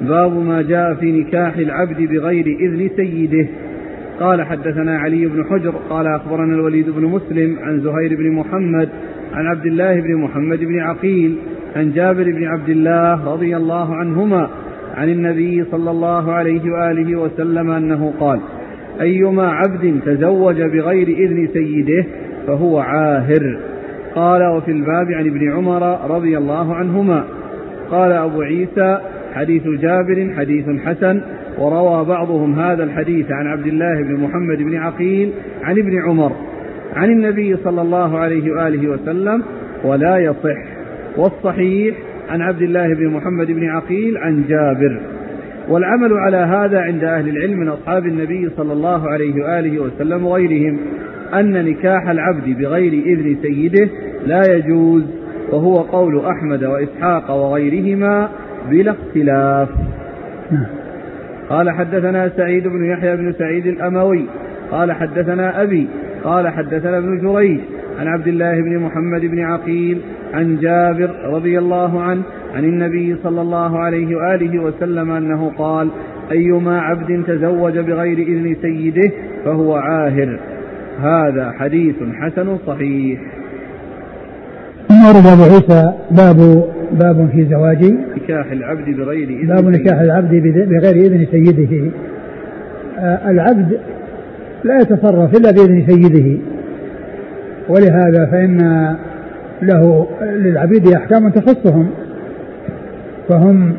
[0.00, 3.46] باب ما جاء في نكاح العبد بغير إذن سيده.
[4.20, 8.88] قال حدثنا علي بن حجر قال أخبرنا الوليد بن مسلم عن زهير بن محمد
[9.32, 11.36] عن عبد الله بن محمد بن عقيل
[11.76, 14.48] عن جابر بن عبد الله رضي الله عنهما
[14.94, 18.40] عن النبي صلى الله عليه وآله وسلم أنه قال
[19.00, 22.06] أيما عبد تزوج بغير إذن سيده
[22.46, 23.58] فهو عاهر.
[24.14, 27.24] قال وفي الباب عن ابن عمر رضي الله عنهما.
[27.90, 28.98] قال أبو عيسى
[29.34, 31.20] حديث جابر حديث حسن
[31.58, 36.32] وروى بعضهم هذا الحديث عن عبد الله بن محمد بن عقيل عن ابن عمر
[36.94, 39.42] عن النبي صلى الله عليه وآله وسلم
[39.84, 40.58] ولا يصح
[41.16, 41.96] والصحيح
[42.28, 45.00] عن عبد الله بن محمد بن عقيل عن جابر
[45.68, 50.78] والعمل على هذا عند أهل العلم من أصحاب النبي صلى الله عليه وآله وسلم وغيرهم
[51.34, 53.88] أن نكاح العبد بغير إذن سيده
[54.26, 55.04] لا يجوز
[55.52, 58.28] وهو قول أحمد وإسحاق وغيرهما
[58.70, 59.68] بلا اختلاف.
[61.48, 64.26] قال حدثنا سعيد بن يحيى بن سعيد الأموي.
[64.70, 65.88] قال حدثنا أبي.
[66.24, 67.60] قال حدثنا ابن جريج
[67.98, 70.00] عن عبد الله بن محمد بن عقيل
[70.34, 72.22] عن جابر رضي الله عنه
[72.54, 75.88] عن النبي صلى الله عليه وآله وسلم أنه قال
[76.32, 79.10] أيما عبد تزوج بغير إذن سيده
[79.44, 80.38] فهو عاهر.
[81.00, 83.20] هذا حديث حسن صحيح.
[84.94, 87.84] ثم ورد أبو عيسى باب باب في زواج
[88.16, 89.46] نكاح العبد بغير إذن.
[89.46, 90.30] باب نكاح العبد
[90.68, 91.90] بغير إذن سيده.
[92.98, 93.78] آه العبد
[94.64, 96.38] لا يتصرف إلا بإذن سيده.
[97.68, 98.58] ولهذا فإن
[99.62, 101.90] له للعبيد أحكام تخصهم.
[103.28, 103.72] فهم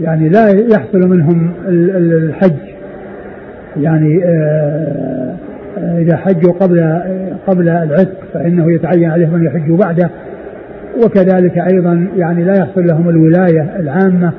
[0.00, 2.56] يعني لا يحصل منهم الحج.
[3.76, 5.34] يعني آه
[5.78, 7.00] إذا حجوا قبل
[7.46, 10.10] قبل العتق فإنه يتعين عليهم أن يحجوا بعده.
[11.04, 14.32] وكذلك أيضا يعني لا يحصل لهم الولاية العامة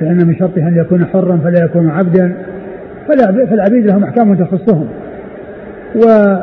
[0.00, 2.32] لأن من شرطه أن يكون حرا فلا يكون عبدا.
[3.50, 4.88] فالعبيد لهم أحكام تخصهم.
[5.96, 6.34] و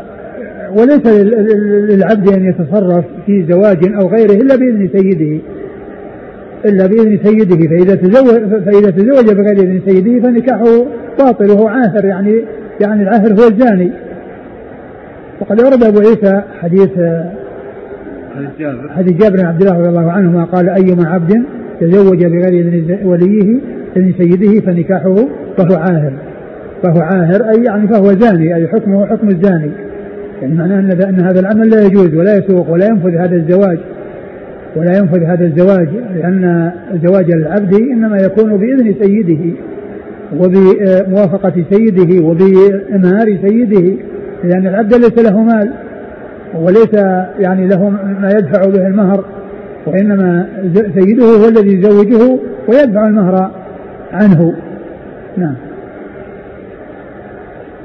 [0.79, 1.05] وليس
[1.89, 5.41] للعبد أن يتصرف في زواج أو غيره إلا بإذن سيده.
[6.65, 7.67] إلا بإذن سيده.
[7.67, 10.86] فإذا تزوج فإذا تزوج بغير إذن سيده فنكاحه
[11.19, 12.41] باطل وهو عاهر يعني
[12.81, 13.91] يعني العاهر هو الزاني.
[15.41, 16.89] وقد ورد أبو عيسى حديث
[18.89, 19.38] حديث جابر.
[19.38, 21.43] بن عبد الله رضي الله عنهما قال أيما عبد
[21.80, 23.60] تزوج بغير اذن وليه
[23.98, 25.15] اذن سيده فنكاحه
[25.58, 26.13] فهو عاهر.
[26.84, 29.72] فهو عاهر أي يعني فهو زاني أي حكمه حكم الزاني.
[30.41, 33.80] يعني معناه أن أن هذا العمل لا يجوز ولا يسوق ولا ينفذ هذا الزواج.
[34.76, 36.72] ولا ينفذ هذا الزواج لأن
[37.04, 39.56] زواج العبد إنما يكون بإذن سيده
[40.39, 43.93] وبموافقة سيده وبإمهار سيده.
[44.43, 45.73] لأن العبد ليس له مال
[46.53, 46.93] وليس
[47.39, 49.25] يعني له ما يدفع به المهر
[49.88, 53.51] وإنما سيده هو الذي يزوجه ويدفع المهر
[54.13, 54.53] عنه.
[55.38, 55.56] نعم.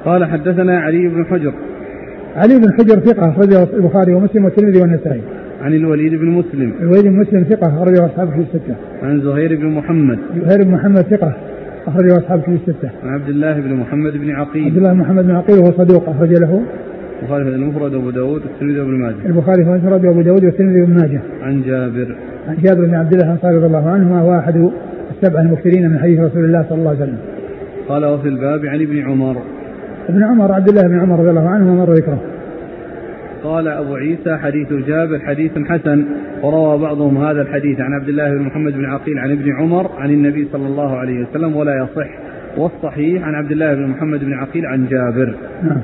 [0.04, 1.52] قال حدثنا علي بن حجر.
[2.36, 5.20] علي بن حجر ثقة أخرجه البخاري ومسلم والترمذي والنسائي.
[5.62, 6.72] عن الوليد بن مسلم.
[6.80, 8.74] الوليد بن مسلم ثقة أخرجه أصحابه في الستة.
[9.02, 10.18] عن زهير بن محمد.
[10.46, 11.32] زهير بن محمد ثقة.
[11.86, 12.90] أخرجه أصحاب كتب الستة.
[13.02, 14.64] عن عبد الله بن محمد بن عقيل.
[14.64, 16.62] عبد الله بن محمد بن عقيل وهو صدوق أخرج له.
[17.22, 19.26] البخاري في المفرد وأبو داود والترمذي وابن ماجه.
[19.26, 21.20] البخاري في المفرد وأبو داود والترمذي وابن ماجه.
[21.42, 22.16] عن جابر.
[22.48, 24.70] عن جابر بن عبد الله الأنصاري رضي الله عنهما واحد
[25.10, 27.18] السبع المكثرين من حديث رسول الله صلى الله عليه وسلم.
[27.88, 29.36] قال وفي الباب عن ابن عمر.
[30.08, 32.18] ابن عمر عبد الله بن عمر رضي الله عنهما مر ذكره.
[33.44, 36.04] قال أبو عيسى حديث جابر حديث حسن
[36.42, 40.10] وروى بعضهم هذا الحديث عن عبد الله بن محمد بن عقيل عن ابن عمر عن
[40.10, 42.08] النبي صلى الله عليه وسلم ولا يصح
[42.56, 45.80] والصحيح عن عبد الله بن محمد بن عقيل عن جابر نعم.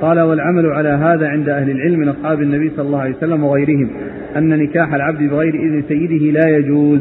[0.00, 3.90] قال والعمل على هذا عند أهل العلم من أصحاب النبي صلى الله عليه وسلم وغيرهم
[4.36, 7.00] أن نكاح العبد بغير إذن سيده لا يجوز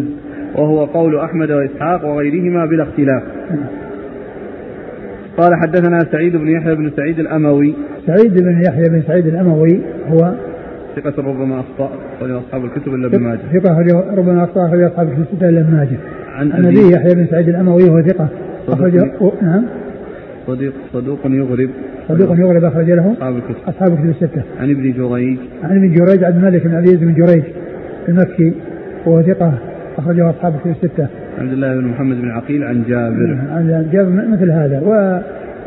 [0.55, 3.83] وهو قول أحمد وإسحاق وغيرهما بلا اختلاف نعم.
[5.37, 7.75] قال حدثنا سعيد بن يحيى بن سعيد الأموي.
[8.07, 10.33] سعيد بن يحيى بن سعيد الأموي هو
[10.95, 13.39] ثقة ربما أخطأ أخرج أصحاب الكتب إلا ابن ماجه.
[13.53, 13.77] ثقة
[14.17, 15.97] ربما أخطأ أخرج أصحاب الكتب إلا ابن ماجه.
[16.35, 18.27] عن أبي يحيى بن سعيد الأموي وهو ثقة.
[18.67, 18.95] أخرج
[19.41, 19.65] نعم.
[20.47, 21.69] صديق صدوق يغرب.
[22.07, 23.55] صدوق يغرب أخرج له أصحاب الكتب.
[23.67, 24.43] أصحاب الكتب الستة.
[24.59, 25.37] عن ابن جريج.
[25.63, 27.43] عن ابن جريج عبد الملك بن عزيز بن جريج
[28.09, 28.53] المكي
[29.05, 29.53] وهو ثقة.
[29.97, 31.07] أخرجه أصحاب الكتب الستة.
[31.39, 33.37] عبد الله بن محمد بن عقيل عن جابر.
[33.51, 34.79] عن جابر مثل هذا.
[34.79, 35.19] و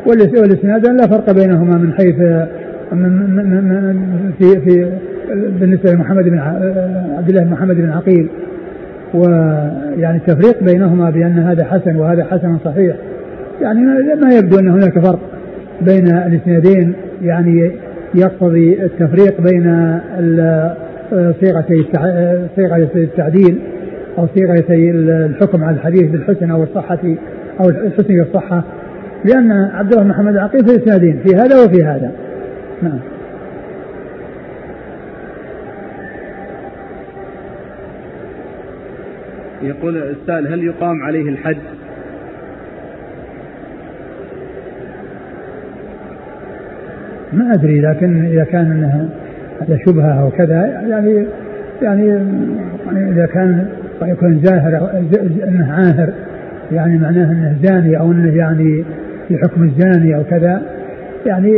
[0.05, 2.15] والإسناد لا فرق بينهما من حيث
[4.37, 4.91] في في
[5.59, 6.37] بالنسبة لمحمد بن
[7.17, 8.27] عبد الله بن محمد بن عقيل.
[9.13, 12.95] ويعني التفريق بينهما بأن هذا حسن وهذا حسن صحيح.
[13.61, 13.81] يعني
[14.21, 15.19] ما يبدو أن هناك فرق
[15.81, 16.93] بين الإسنادين.
[17.21, 17.71] يعني
[18.15, 19.97] يقتضي التفريق بين
[21.11, 21.85] صيغتي
[22.55, 23.59] صيغة التعديل.
[24.17, 24.65] أو صيغه
[25.25, 26.99] الحكم على الحديث بالحسن أو الصحه
[27.59, 28.63] أو الحسن والصحة
[29.25, 32.11] لأن عبد الله بن محمد العقيل في الاسنادين في هذا وفي هذا.
[32.81, 32.99] نعم.
[39.61, 41.57] يقول السائل هل يقام عليه الحد
[47.33, 49.09] ما أدري لكن إذا كان إنها
[49.61, 51.25] هذا شبهة أو كذا يعني
[51.81, 52.07] يعني,
[52.85, 53.67] يعني إذا كان
[54.01, 54.91] يكون زاهر
[55.43, 56.13] إنه عاهر
[56.71, 58.83] يعني معناه إنه زاني أو إنه يعني
[59.27, 60.61] في حكم الزاني أو كذا
[61.25, 61.51] يعني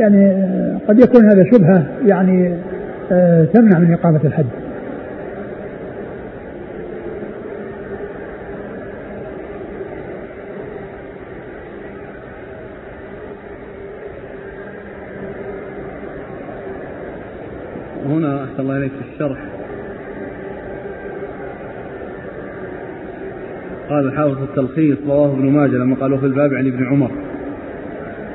[0.00, 0.34] يعني
[0.88, 2.54] قد يكون هذا شبهة يعني
[3.12, 4.46] آه، تمنع من إقامة الحد.
[18.06, 19.51] هنا أحسن الله إليك في الشرح
[23.92, 27.10] قال حافظ التلخيص رواه ابن ماجه لما قالوا في الباب عن ابن عمر.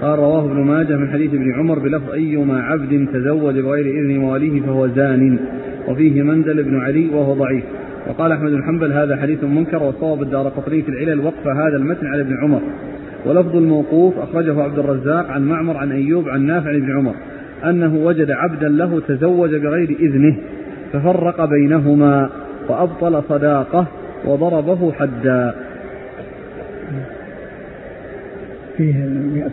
[0.02, 4.62] قال رواه ابن ماجه من حديث ابن عمر بلفظ أيما عبد تزوج بغير إذن مواليه
[4.62, 5.40] فهو زان
[5.88, 7.64] وفيه منزل بن علي وهو ضعيف.
[8.08, 12.08] وقال أحمد بن حنبل هذا حديث منكر وصواب الدار قطري في العلل وقف هذا المتن
[12.08, 12.62] على ابن عمر.
[13.26, 17.14] ولفظ الموقوف أخرجه عبد الرزاق عن معمر عن أيوب عن نافع عن ابن عمر
[17.66, 20.38] أنه وجد عبدا له تزوج بغير إذنه
[20.94, 22.30] ففرق بينهما
[22.70, 23.88] وأبطل صداقة
[24.26, 25.56] وضربه حدا.
[28.78, 28.94] فيه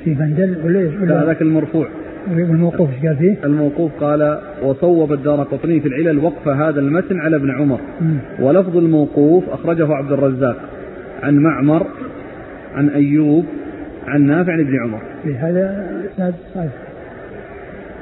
[0.05, 1.89] فيه مندل ولا إيش؟ لا ذاك المرفوع.
[2.31, 7.37] الموقوف إيش قال فيه؟ الموقوف قال وصوب الدار قطني في العلل وقف هذا المتن على
[7.37, 7.81] ابن عمر.
[8.41, 10.57] ولفظ الموقوف أخرجه عبد الرزاق.
[11.23, 11.87] عن معمر
[12.75, 13.45] عن أيوب
[14.07, 15.01] عن نافع بن عمر.
[15.39, 16.71] هذا إسناد صحيح.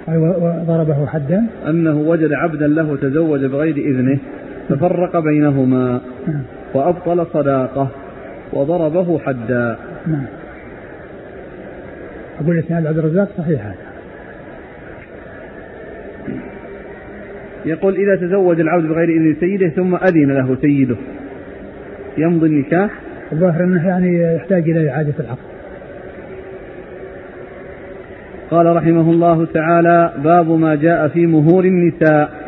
[0.08, 1.42] وضربه حدا.
[1.68, 4.18] أنه وجد عبدا له تزوج بغير إذنه.
[4.68, 6.00] ففرق بينهما.
[6.74, 7.88] وأبطل صداقة
[8.52, 9.76] وضربه حدا.
[10.06, 10.26] نعم
[12.40, 13.74] أقول إسناد عبد الرزاق صحيح هذا.
[17.64, 20.96] يقول إذا تزوج العبد بغير إذن سيده ثم أذن له سيده.
[22.18, 22.90] يمضي النكاح.
[23.32, 25.52] الظاهر أنه يعني يحتاج إلى إعادة العقد.
[28.50, 32.41] قال رحمه الله تعالى باب ما جاء في مهور النساء.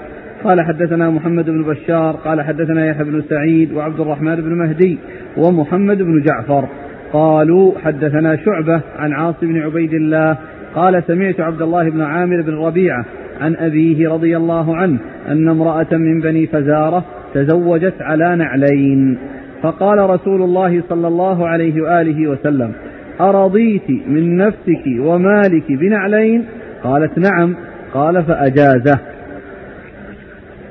[0.45, 4.99] قال حدثنا محمد بن بشار قال حدثنا يحيى بن سعيد وعبد الرحمن بن مهدي
[5.37, 6.69] ومحمد بن جعفر.
[7.13, 10.37] قالوا حدثنا شعبة عن عاصم بن عبيد الله
[10.75, 13.05] قال سمعت عبد الله بن عامر بن ربيعة
[13.41, 17.05] عن أبيه رضي الله عنه أن امرأة من بني فزارة
[17.35, 19.19] تزوجت على نعلين.
[19.63, 22.73] فقال رسول الله صلى الله عليه وآله وسلم
[23.21, 26.45] أرضيت من نفسك ومالك بنعلين؟
[26.83, 27.57] قالت نعم.
[27.95, 29.14] قال فأجازه.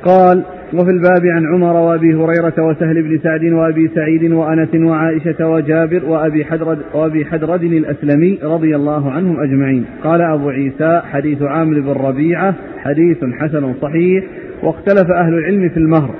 [0.05, 6.05] قال وفي الباب عن عمر وأبي هريرة وسهل بن سعد وأبي سعيد وأنس وعائشة وجابر
[6.05, 9.85] وأبي حدرد وأبي حدرد الأسلمي رضي الله عنهم أجمعين.
[10.03, 14.23] قال أبو عيسى حديث عامر بن ربيعة حديث حسن صحيح
[14.63, 16.15] واختلف أهل العلم في المهر.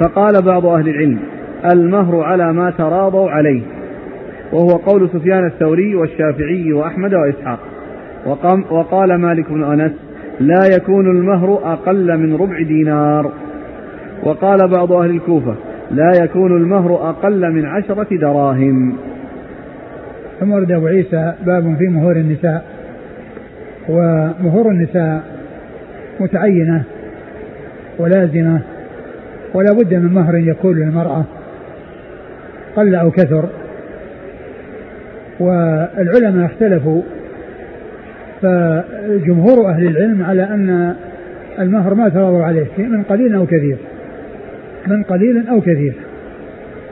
[0.00, 1.18] فقال بعض أهل العلم
[1.72, 3.62] المهر على ما تراضوا عليه
[4.52, 7.58] وهو قول سفيان الثوري والشافعي وأحمد وإسحاق.
[8.70, 9.92] وقال مالك بن أنس
[10.40, 13.32] لا يكون المهر أقل من ربع دينار.
[14.22, 15.54] وقال بعض أهل الكوفة
[15.90, 18.96] لا يكون المهر أقل من عشرة دراهم.
[20.40, 22.64] ثم ورد أبو عيسى باب في مهور النساء.
[23.88, 25.22] ومهور النساء
[26.20, 26.82] متعينة
[27.98, 28.60] ولازمة
[29.54, 31.24] ولا بد من مهر يكون للمرأة
[32.76, 33.44] قل أو كثر.
[35.40, 37.02] والعلماء اختلفوا
[38.44, 40.94] فجمهور أهل العلم على أن
[41.58, 43.76] المهر ما ترضوا عليه من قليل أو كثير.
[44.86, 45.94] من قليل أو كثير.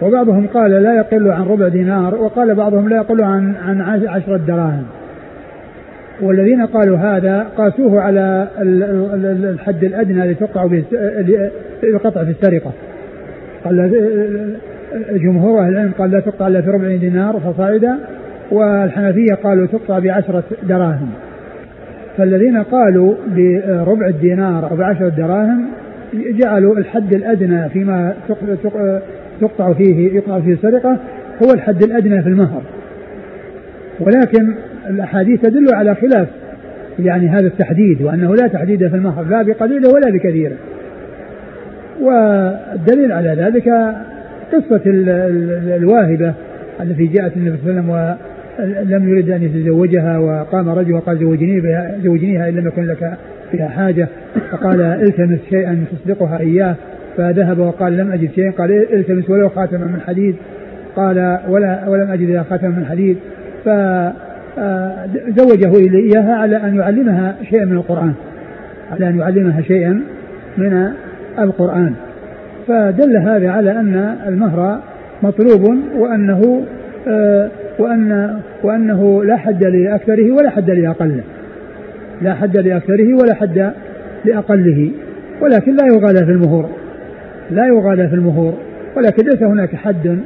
[0.03, 4.85] وبعضهم قال لا يقل عن ربع دينار وقال بعضهم لا يقل عن عن عشرة دراهم.
[6.21, 8.49] والذين قالوا هذا قاسوه على
[9.53, 10.69] الحد الأدنى لتقطع
[11.83, 12.73] للقطع في السرقة.
[13.65, 13.91] قال
[15.13, 17.99] جمهور أهل العلم قال لا تقطع إلا في ربع دينار فصاعدا
[18.51, 21.11] والحنفية قالوا تقطع بعشرة دراهم.
[22.17, 25.67] فالذين قالوا بربع الدينار أو بعشرة دراهم
[26.15, 28.15] جعلوا الحد الأدنى فيما
[29.41, 30.99] تقطع فيه يقطع فيه السرقة
[31.43, 32.63] هو الحد الأدنى في المهر.
[34.01, 34.55] ولكن
[34.91, 36.29] الأحاديث تدل على خلاف
[36.99, 40.57] يعني هذا التحديد وأنه لا تحديد في المهر لا بقليله ولا بكثيره
[42.01, 43.69] والدليل على ذلك
[44.53, 46.35] قصة الواهبة
[46.81, 48.17] التي جاءت النبي صلى الله عليه وسلم
[48.59, 53.13] ولم يرد أن يتزوجها وقام رجل وقال زوجني بها زوجنيها إن لم يكن لك
[53.51, 54.09] فيها حاجة.
[54.51, 56.75] فقال التمس شيئا تصدقها إياه.
[57.17, 58.51] فذهب وقال لم أجد شيئا.
[58.51, 60.37] قال التمس ولو خاتما من حديد.
[60.97, 63.17] قال ولا ولم أجد إلا خاتما من حديد.
[63.65, 64.13] فزوجه
[65.97, 68.13] إياها على أن يعلمها شيئا من القرآن.
[68.93, 70.03] على أن يعلمها شيئا
[70.59, 70.89] من
[71.39, 71.95] القرآن.
[72.69, 74.81] فدل هذا على أن المهر
[75.23, 76.63] مطلوب وأنه
[77.79, 81.23] وأن وأنه لا حد لأكثره ولا حد لأقله.
[82.23, 83.73] لا حد لأكثره ولا حد
[84.25, 84.91] لأقله.
[85.41, 86.69] ولكن لا يغالى في المهور.
[87.51, 88.55] لا يغالى في المهور.
[88.97, 90.19] ولكن ليس هناك حد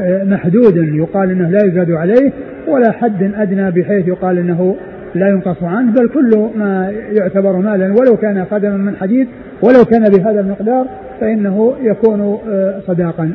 [0.00, 2.32] محدود يقال إنه لا يزاد عليه
[2.68, 4.76] ولا حد أدنى بحيث يقال إنه
[5.14, 7.86] لا ينقص عنه بل كل ما يعتبر مالا.
[7.86, 9.28] ولو كان خدما من حديد
[9.62, 10.86] ولو كان بهذا المقدار
[11.20, 13.32] فإنه يكون آه، صداقا.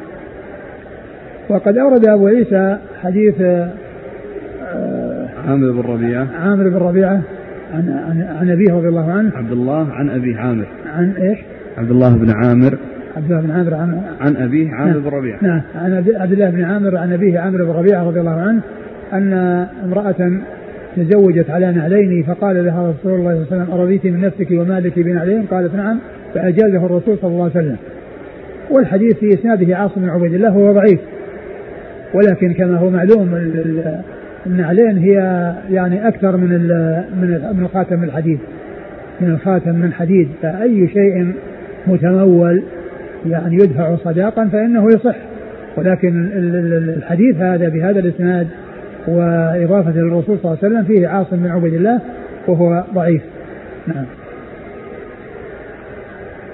[1.49, 6.27] وقد أورد أبو عيسى حديث آه، عامر بن ربيعة.
[6.39, 7.21] عامر بن ربيعة
[7.73, 9.31] عن عن عن أبيه رضي الله عنه.
[9.35, 10.67] عبد الله عن ابيه عامر.
[10.95, 11.39] عن إيش؟
[11.77, 12.77] عبد الله بن عامر.
[13.17, 15.01] عبد الله بن عامر عن عن أبيه عامر نعم.
[15.01, 15.39] بن ربيعة.
[15.41, 15.61] نعم.
[15.75, 18.61] عن عبد الله بن عامر عن أبيه عامر بن ربيعة رضي الله عنه
[19.13, 19.33] أن
[19.83, 20.41] امرأة
[20.95, 24.99] تزوجت على نعلين فقال لها رسول الله صلى الله عليه وسلم أرضيت من نفسك ومالك
[24.99, 25.99] بنعلين قالت نعم.
[26.33, 27.77] فأجازه الرسول صلى الله عليه وسلم.
[28.71, 30.99] والحديث في إسناده عاصم بن عبيد الله هو ضعيف.
[32.17, 33.51] ولكن كما هو معلوم
[34.45, 35.13] النعلين هي
[35.69, 36.49] يعني أكثر من
[37.21, 38.39] من من الخاتم الحديد.
[39.21, 40.29] من الخاتم من حديد.
[40.41, 41.33] فأي شيء
[41.87, 42.63] متمول
[43.25, 45.15] يعني يدفع صداقا فإنه يصح.
[45.77, 46.29] ولكن
[46.97, 48.47] الحديث هذا بهذا الإسناد
[49.07, 52.01] وإضافة للرسول صلى الله عليه وسلم فيه عاصم بن عبيد الله
[52.47, 53.21] وهو ضعيف.
[53.87, 54.05] نعم.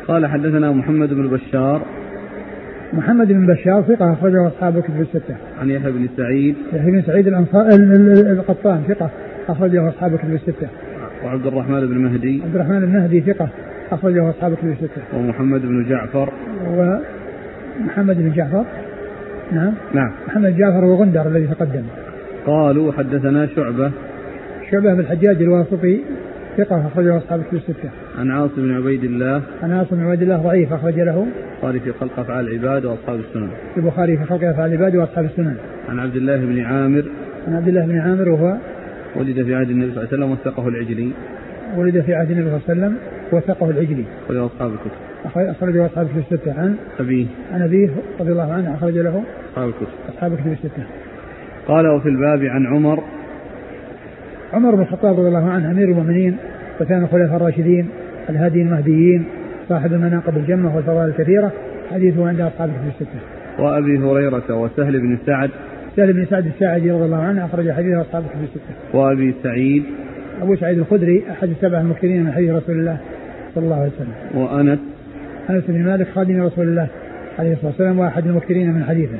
[0.07, 1.81] قال حدثنا محمد بن بشار
[2.93, 5.35] محمد بن بشار ثقة أخرجه أصحاب الكتب الستة.
[5.61, 7.67] عن يحيى بن سعيد يحيى بن سعيد الأنصار
[8.31, 9.09] القطان ثقة
[9.49, 10.67] أخرجه أصحاب الكتب الستة.
[11.25, 13.49] وعبد الرحمن بن مهدي عبد الرحمن بن مهدي ثقة
[13.91, 15.01] أخرجه أصحاب الكتب الستة.
[15.17, 16.33] ومحمد بن جعفر
[16.67, 18.65] ومحمد بن جعفر
[19.51, 21.83] نعم نعم محمد جعفر وغندر الذي تقدم.
[22.45, 23.91] قالوا حدثنا شعبة
[24.71, 26.01] شعبة بن الحجاج الواسطي
[26.57, 27.89] ثقة أخرجه أصحاب الكتب الستة.
[28.17, 31.27] عن عاصم بن عبيد الله عن عاصم بن عبيد الله ضعيف أخرج له
[31.63, 33.49] البخاري في خلق أفعال العباد وأصحاب السنن.
[33.77, 35.55] البخاري في خلق أفعال العباد وأصحاب السنن.
[35.89, 37.03] عن عبد الله بن عامر
[37.47, 38.57] عن عبد الله بن عامر وهو
[39.15, 41.11] ولد في عهد النبي صلى الله عليه وسلم وثقه العجلي.
[41.77, 42.97] ولد في عهد النبي صلى الله عليه وسلم
[43.31, 44.05] وثقه العجلي.
[44.25, 44.91] أخرجه أصحاب الكتب.
[45.49, 49.87] أخرجه أصحاب الكتب الستة عن أبيه عن أبيه رضي الله عنه أخرج له أصحاب الكتب.
[50.09, 50.83] أصحاب الكتب الستة.
[51.67, 53.03] قال وفي الباب عن عمر
[54.53, 56.37] عمر بن الخطاب رضي الله عنه أمير المؤمنين
[56.81, 57.89] وكان الخلفاء الراشدين
[58.29, 59.25] الهادي المهديين
[59.69, 61.51] صاحب المناقب الجمة والفضائل الكثيرة
[61.91, 63.19] حديثه عند أصحاب الكتب الستة.
[63.59, 65.49] وأبي هريرة وسهل بن سعد
[65.95, 68.97] سهل بن سعد الساعدي رضي الله عنه أخرج حديثه أصحاب الكتب الستة.
[68.97, 69.83] وأبي سعيد
[70.41, 72.97] أبو سعيد الخدري أحد السبع المكثرين من حديث رسول الله
[73.55, 74.41] صلى الله عليه وسلم.
[74.41, 74.79] وأنس
[75.49, 76.87] أنس بن مالك خادم رسول الله
[77.39, 79.17] عليه الصلاة والسلام وأحد المكثرين من حديثه.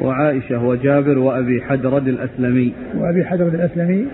[0.00, 4.06] وعائشة وجابر وأبي حدرد الأسلمي وأبي حدرد الأسلمي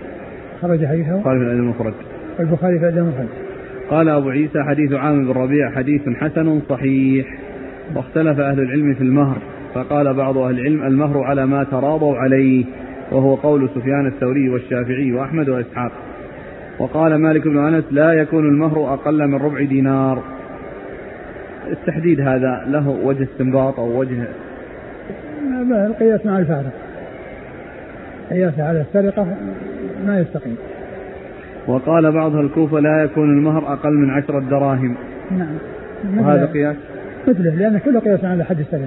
[0.62, 1.94] خرج حديثه قال في الأدب المفرد
[2.40, 3.28] البخاري في الأدب المفرد
[3.90, 7.26] قال أبو عيسى حديث عامر بن ربيع حديث حسن صحيح.
[7.96, 9.36] واختلف أهل العلم في المهر
[9.74, 12.64] فقال بعض أهل العلم المهر على ما تراضوا عليه
[13.12, 15.92] وهو قول سفيان الثوري والشافعي وأحمد وإسحاق.
[16.78, 20.22] وقال مالك بن أنس لا يكون المهر أقل من ربع دينار.
[21.70, 24.28] التحديد هذا له وجه استنباط أو وجه
[25.86, 26.72] القياس مع الفارق.
[28.30, 29.36] قياس على السرقة
[30.06, 30.56] ما يستقيم.
[31.66, 34.96] وقال بعض الكوفة لا يكون المهر أقل من عشرة دراهم.
[35.30, 35.58] نعم.
[36.18, 36.76] وهذا قياس؟
[37.28, 38.86] مثله لأن كله قياس على حد السرقة.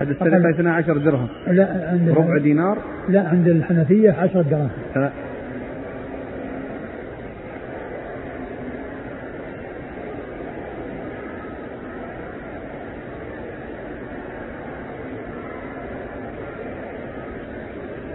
[0.00, 1.28] حد السرقة 12 درهم.
[1.46, 4.70] لا عند ربع دينار؟ لا عند الحنفية 10 دراهم.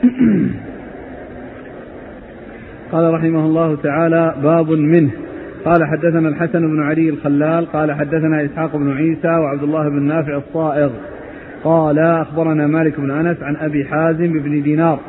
[2.91, 5.11] قال رحمه الله تعالى باب منه.
[5.65, 10.37] قال حدثنا الحسن بن علي الخلال قال حدثنا إسحاق بن عيسى وعبد الله بن نافع
[10.37, 10.89] الصائغ.
[11.63, 14.99] قال أخبرنا مالك بن أنس عن أبي حازم بن دينار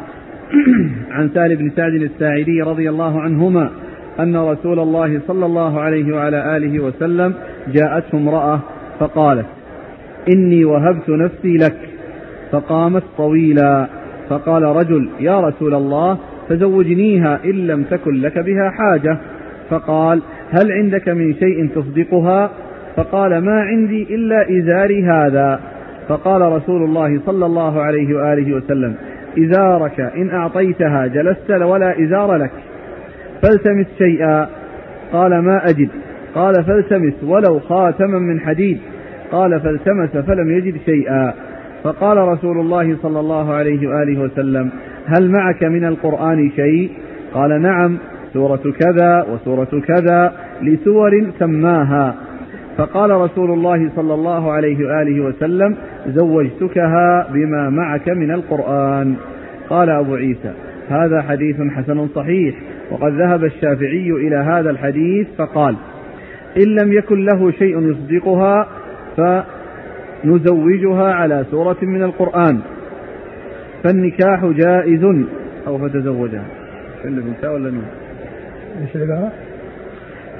[1.16, 3.70] عن سال بن سعد الساعدي رضي الله عنهما
[4.20, 7.34] أن رسول الله صلى الله عليه وعلى آله وسلم
[7.68, 8.60] جاءته امرأة
[9.00, 9.46] فقالت
[10.28, 11.76] إني وهبت نفسي لك.
[12.52, 13.86] فقامت طويلا.
[14.28, 19.18] فقال رجل يا رسول الله فزوجنيها إن لم تكن لك بها حاجة.
[19.70, 22.50] فقال هل عندك من شيء تصدقها؟
[22.96, 25.60] فقال ما عندي إلا إزاري هذا.
[26.08, 28.94] فقال رسول الله صلى الله عليه وآله وسلم
[29.38, 32.50] إزارك إن أعطيتها جلست ولا إزار لك.
[33.42, 34.48] فالتمس شيئا.
[35.12, 35.88] قال ما أجد.
[36.34, 38.78] قال فالتمس ولو خاتما من حديد.
[39.32, 41.34] قال فالتمس فلم يجد شيئا.
[41.84, 44.70] فقال رسول الله صلى الله عليه وآله وسلم
[45.16, 46.90] هل معك من القرآن شيء؟
[47.34, 47.98] قال نعم
[48.32, 50.32] سورة كذا وسورة كذا
[50.62, 52.14] لسور سماها.
[52.76, 59.16] فقال رسول الله صلى الله عليه وآله وسلم زوجتكها بما معك من القرآن.
[59.70, 60.52] قال أبو عيسى
[60.88, 62.54] هذا حديث حسن صحيح
[62.90, 65.76] وقد ذهب الشافعي إلى هذا الحديث فقال
[66.56, 68.66] إن لم يكن له شيء يصدقها
[70.24, 72.60] فنزوجها على سورة من القرآن.
[73.84, 75.04] فالنكاح جائز
[75.66, 76.44] أو فتزوجها.
[77.04, 77.84] اللي بنتها ولا نون
[78.82, 79.32] إيش العبارة؟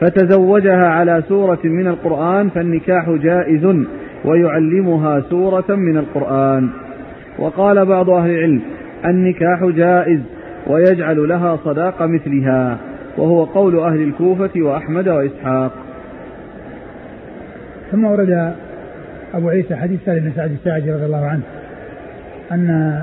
[0.01, 3.87] فتزوجها على سورة من القرآن فالنكاح جائز
[4.25, 6.69] ويعلمها سورة من القرآن.
[7.39, 8.61] وقال بعض أهل العلم
[9.05, 10.21] النكاح جائز
[10.67, 12.79] ويجعل لها صداق مثلها
[13.17, 15.73] وهو قول أهل الكوفة وأحمد وإسحاق.
[17.93, 18.55] ثم ورد
[19.35, 21.43] أبو عيسى حديث سالم بن سعد الساعدي رضي الله عنه
[22.53, 23.03] أن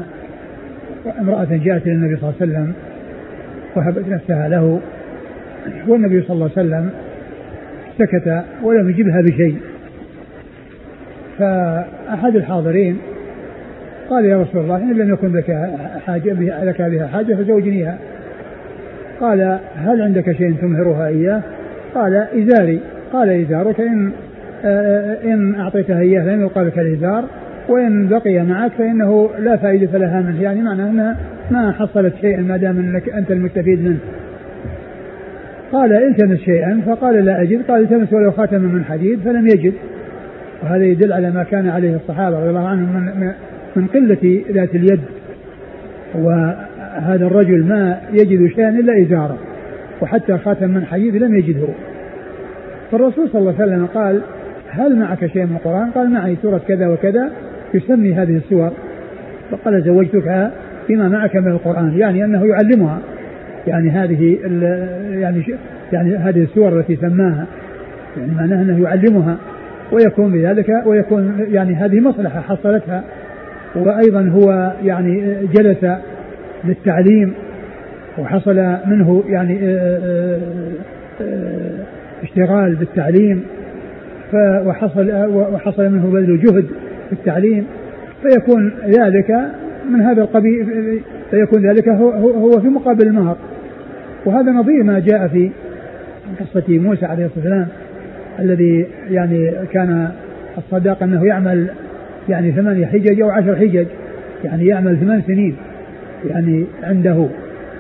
[1.20, 2.74] امرأة جاءت إلى النبي صلى الله عليه وسلم
[3.76, 4.80] وهبت نفسها له
[5.88, 6.90] والنبي صلى الله عليه وسلم
[7.98, 9.58] سكت ولم يجبها بشيء.
[11.40, 12.98] فأحد الحاضرين
[14.10, 15.70] قال يا رسول الله إن لم يكن لك
[16.06, 17.98] حاجة بها لك بها حاجة فزوجنيها.
[19.20, 21.42] قال هل عندك شيء تمهرها إياه؟
[21.96, 22.80] قال إزاري.
[23.14, 24.12] قال إزارك إن
[24.66, 27.26] آه، إن أعطيتها إياه لم يقال لك الإزار.
[27.70, 30.42] وإن بقي معك فإنه لا فائدة لها منه.
[30.42, 31.18] يعني معناه أنها
[31.52, 33.98] ما حصلت شيئا ما دام أنك أنت المستفيد منه.
[35.72, 37.62] قال التمس شيئا فقال لا أجد.
[37.68, 39.74] قال التمس ولو خاتما من حديد فلم يجد.
[40.64, 43.32] وهذا يدل على ما كان عليه الصحابة رضي الله عنهم من,
[43.76, 45.02] من قلة ذات اليد.
[46.16, 49.38] وهذا الرجل ما يجد شيئا إلا إزارة.
[50.02, 51.68] وحتى خاتم من حديد لم يجده.
[52.92, 54.22] فالرسول صلى الله عليه وسلم قال
[54.70, 57.32] هل معك شيء من القرآن؟ قال معي سورة كذا وكذا.
[57.76, 58.72] يسمي هذه السور
[59.52, 60.52] فقال زوجتك
[60.90, 63.00] بما معك من القرآن يعني أنه يعلمها.
[63.68, 64.38] يعني هذه
[65.12, 65.44] يعني
[65.94, 67.46] يعني هذه السور التي سماها
[68.18, 69.38] يعني معناها أنه يعلمها.
[69.92, 73.04] ويكون بذلك ويكون يعني هذه مصلحة حصلتها.
[73.76, 75.86] وأيضا هو يعني جلس
[76.64, 77.34] للتعليم
[78.18, 80.40] وحصل منه يعني آه، آه،
[81.22, 83.44] آه، اشتغال بالتعليم.
[84.66, 86.66] وحصل وحصل منه بذل جهد
[87.10, 87.66] في التعليم
[88.22, 89.52] فيكون ذلك
[89.90, 90.66] من هذا القبيل
[91.32, 93.38] فيكون ذلك هو, هو في مقابل المهر.
[94.26, 95.52] وهذا نظير ما جاء في
[96.40, 97.68] قصة موسى عليه الصلاة والسلام
[98.40, 100.12] الذي يعني كان
[100.58, 101.68] الصداق أنه يعمل
[102.30, 103.86] يعني ثمانية حجج أو عشر حجج
[104.44, 105.56] يعني يعمل ثمان سنين
[106.30, 107.28] يعني عنده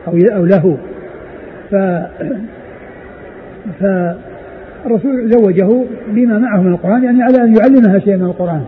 [0.07, 0.77] أو أو له.
[1.71, 1.75] ف
[3.79, 8.61] فالرسول زوجه بما معه من القرآن يعني على أن يعلمها شيء من القرآن.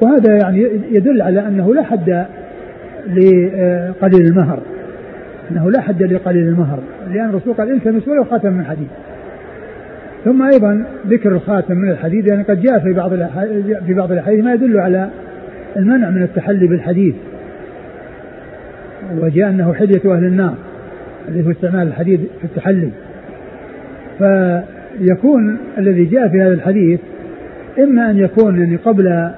[0.00, 2.26] وهذا يعني يدل على أنه لا حد
[3.06, 4.60] لقليل المهر.
[5.50, 6.78] أنه لا حد لقليل المهر.
[7.12, 8.88] لأن الرسول قال التمس ولو خاتم من حديد.
[10.24, 13.10] ثم أيضا ذكر الخاتم من الحديد يعني قد جاء في بعض
[13.86, 15.10] في بعض الأحاديث ما يدل على
[15.76, 17.14] المنع من التحلي بالحديد.
[19.20, 20.54] وجاء أنه حلية أهل النار
[21.28, 22.90] الذي هو استعمال الحديد في التحلي.
[24.18, 27.00] فيكون الذي جاء في هذا الحديث
[27.78, 29.30] إما أن يكون يعني قبل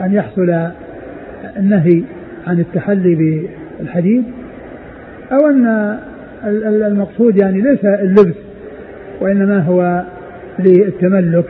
[0.00, 0.70] أن يحصل
[1.56, 2.02] النهي
[2.46, 3.14] عن التحلي
[3.78, 4.24] بالحديد
[5.32, 5.98] أو أن
[6.86, 8.36] المقصود يعني ليس اللبس
[9.20, 10.04] وإنما هو
[10.58, 11.44] للتملك.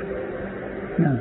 [0.99, 1.17] نعم.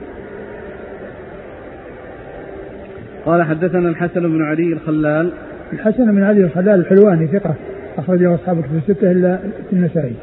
[3.25, 5.31] قال حدثنا الحسن بن علي الخلال.
[5.73, 7.55] الحسن بن علي الخلال الحلواني ثقة
[7.97, 9.39] أخرجه أصحاب كتب الستة إلا
[9.73, 10.13] النسائي.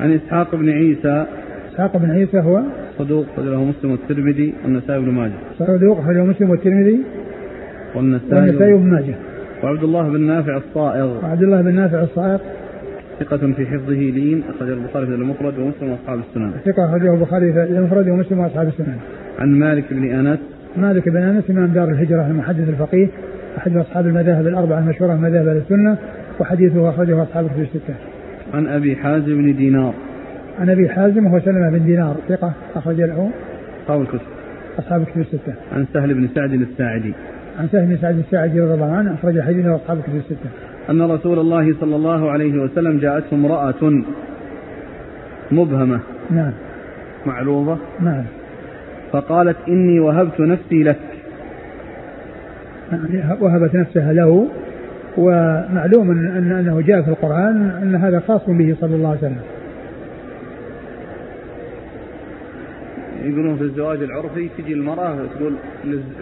[0.00, 1.26] عن إسحاق بن عيسى.
[1.72, 2.62] إسحاق بن عيسى هو
[2.98, 7.00] صدوق له مسلم والترمذي والنسائي بن ماجه صدوق أخرجه مسلم والترمذي
[7.94, 9.14] والنسائي والنسائي بن ماجه
[9.62, 12.38] وعبد الله بن نافع الصائغ وعبد الله بن نافع الصائغ
[13.20, 16.52] ثقة في حفظه لين أخرجه البخاري في المفرد ومسلم وأصحاب السنن.
[16.64, 18.96] ثقة أخرجه البخاري في المفرد ومسلم وأصحاب السنن.
[19.38, 20.38] عن مالك بن أنس.
[20.76, 23.08] مالك بن أنس إمام دار الهجرة المحدث الفقيه
[23.58, 25.96] أحد أصحاب المذاهب الأربعة المشهورة من مذاهب السنة
[26.40, 27.94] وحديثه أخرجه أصحاب الكتب الستة.
[28.54, 29.94] عن أبي حازم بن دينار.
[30.60, 33.30] عن أبي حازم وهو سلمة بن دينار ثقة أخرج له
[33.82, 34.20] أصحاب الكتب.
[34.78, 35.54] أصحاب الكتب الستة.
[35.72, 37.14] عن سهل بن سعد الساعدي.
[37.58, 40.50] عن سهل بن سعد الساعدي رضي الله عنه أخرج حديثه أصحاب الكتب الستة.
[40.90, 44.02] أن رسول الله صلى الله عليه وسلم جاءته امرأة
[45.52, 46.00] مبهمة
[46.30, 46.52] نعم
[47.26, 48.24] معروضة نعم
[49.12, 50.98] فقالت إني وهبت نفسي لك
[52.92, 54.46] يعني وهبت نفسها له
[55.16, 59.42] ومعلوم أن أنه جاء في القرآن أن هذا خاص به صلى الله عليه وسلم
[63.24, 65.54] يقولون في الزواج العرفي تجي المرأة تقول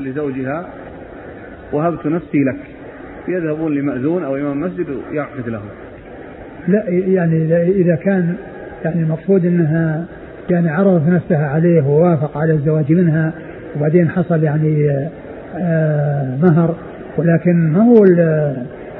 [0.01, 0.69] لزوجها
[1.73, 2.57] وهبت نفسي لك.
[3.29, 5.63] يذهبون لمأذون أو إمام مسجد ويعقد له.
[6.69, 8.35] لا يعني إذا كان
[8.85, 10.07] يعني المقصود أنها
[10.51, 13.33] يعني عرضت نفسها عليه ووافق على الزواج منها
[13.77, 14.91] وبعدين حصل يعني
[15.57, 16.75] آه مهر
[17.19, 18.05] ولكن ما هو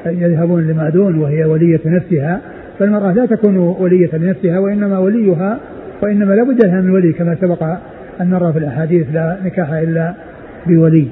[0.05, 2.41] يذهبون لمأذون وهي ولية نفسها
[2.79, 5.59] فالمرأة لا تكون ولية لنفسها وإنما وليها
[6.01, 7.63] وإنما لا بد لها من ولي كما سبق
[8.21, 10.13] أن نرى في الأحاديث لا نكاح إلا
[10.67, 11.07] بولي.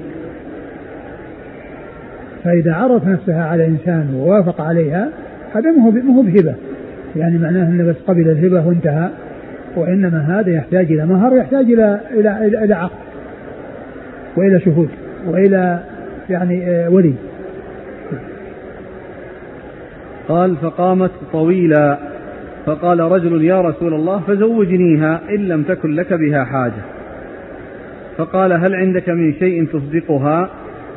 [2.44, 5.08] فإذا عرض نفسها على إنسان ووافق عليها
[5.54, 6.54] هذا ما هو بهبة.
[7.16, 9.10] يعني معناه أنه بس قبل الهبة وانتهى
[9.76, 12.98] وإنما هذا يحتاج إلى مهر يحتاج إلى إلى إلى, إلى عقد
[14.36, 14.88] وإلى شهود
[15.26, 15.80] وإلى
[16.30, 17.14] يعني آه، ولي.
[20.28, 22.09] قال فقامت طويلا.
[22.66, 26.82] فقال رجل يا رسول الله فزوجنيها إن لم تكن لك بها حاجة.
[28.16, 30.50] فقال هل عندك من شيء تصدقها؟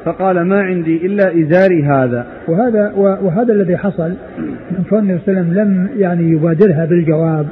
[0.05, 2.25] فقال ما عندي إلا إزاري هذا.
[2.47, 7.47] وهذا وهذا الذي حصل النبي صلى الله عليه وسلم لم يعني يبادرها بالجواب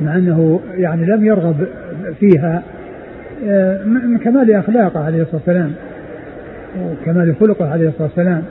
[0.00, 1.56] مع أنه يعني لم يرغب
[2.20, 2.62] فيها
[3.46, 5.72] آه، من كمال أخلاقه عليه الصلاة والسلام
[6.80, 8.42] وكمال خلقه عليه الصلاة والسلام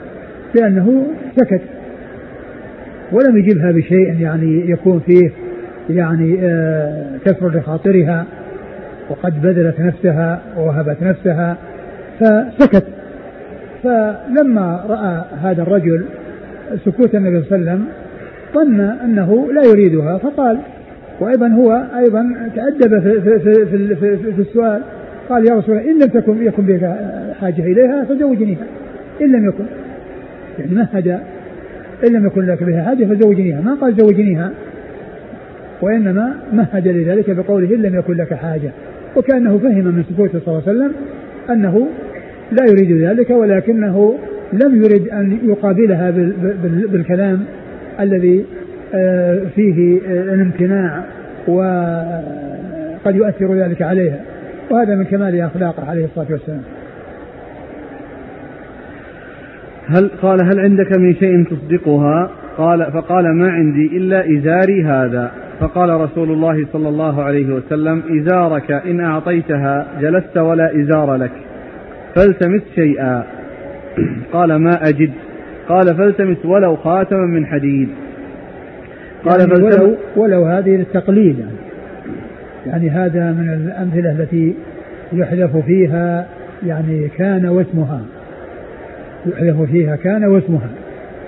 [0.54, 1.06] لأنه
[1.36, 1.60] سكت.
[3.12, 5.30] ولم يجبها بشيء يعني يكون فيه
[5.90, 8.26] يعني آه، كسر لخاطرها
[9.10, 11.56] وقد بذلت نفسها ووهبت نفسها
[12.20, 12.84] فسكت.
[13.82, 16.04] فلما رأى هذا الرجل
[16.84, 17.84] سكوت النبي صلى الله عليه وسلم
[18.54, 20.58] ظن أنه لا يريدها فقال
[21.20, 24.82] وأيضا هو أيضا تأدب في, في, في, في, في, في السؤال
[25.28, 26.96] قال يا رسول الله إن لم تكن يكن بك
[27.40, 28.66] حاجة إليها فزوجنيها.
[29.22, 29.64] إن لم يكن.
[30.58, 31.20] يعني مهد
[32.08, 33.60] إن لم يكن لك بها حاجة فزوجنيها.
[33.60, 34.50] ما قال زوجنيها؟
[35.82, 38.70] وإنما مهد لذلك بقوله إن لم يكن لك حاجة.
[39.16, 40.92] وكأنه فهم من سكوته صلى الله عليه وسلم
[41.50, 41.88] أنه
[42.52, 44.18] لا يريد ذلك ولكنه
[44.52, 46.10] لم يرد أن يقابلها
[46.92, 47.44] بالكلام
[48.00, 48.44] الذي
[48.94, 51.04] آه، فيه آه، الامتناع
[51.48, 54.20] وقد يؤثر ذلك عليها.
[54.70, 56.62] وهذا من كمال أخلاقه عليه الصلاة والسلام.
[59.86, 65.30] هل قال هل عندك من شيء تصدقها؟ قال فقال ما عندي إلا إزاري هذا.
[65.60, 71.32] فقال رسول الله صلى الله عليه وسلم إزارك إن أعطيتها جلست ولا إزار لك.
[72.16, 73.24] فالتمس شيئا.
[74.32, 75.10] قال ما أجد.
[75.68, 77.88] قال فالتمس ولو خاتما من حديد.
[79.24, 81.56] قال يعني ولو, ولو هذه للتقليل يعني.
[82.66, 84.54] يعني هذا من الأمثلة التي
[85.12, 86.26] يحذف فيها
[86.66, 88.00] يعني كان واسمها.
[89.26, 90.70] يحذف فيها كان واسمها.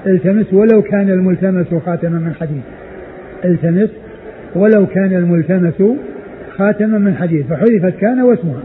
[0.06, 2.62] التمس ولو كان الملتمس خاتما من حديد.
[3.44, 3.90] التمس
[4.54, 5.82] ولو كان الملتمس
[6.56, 8.62] خاتما من حديد فحذفت كان واسمها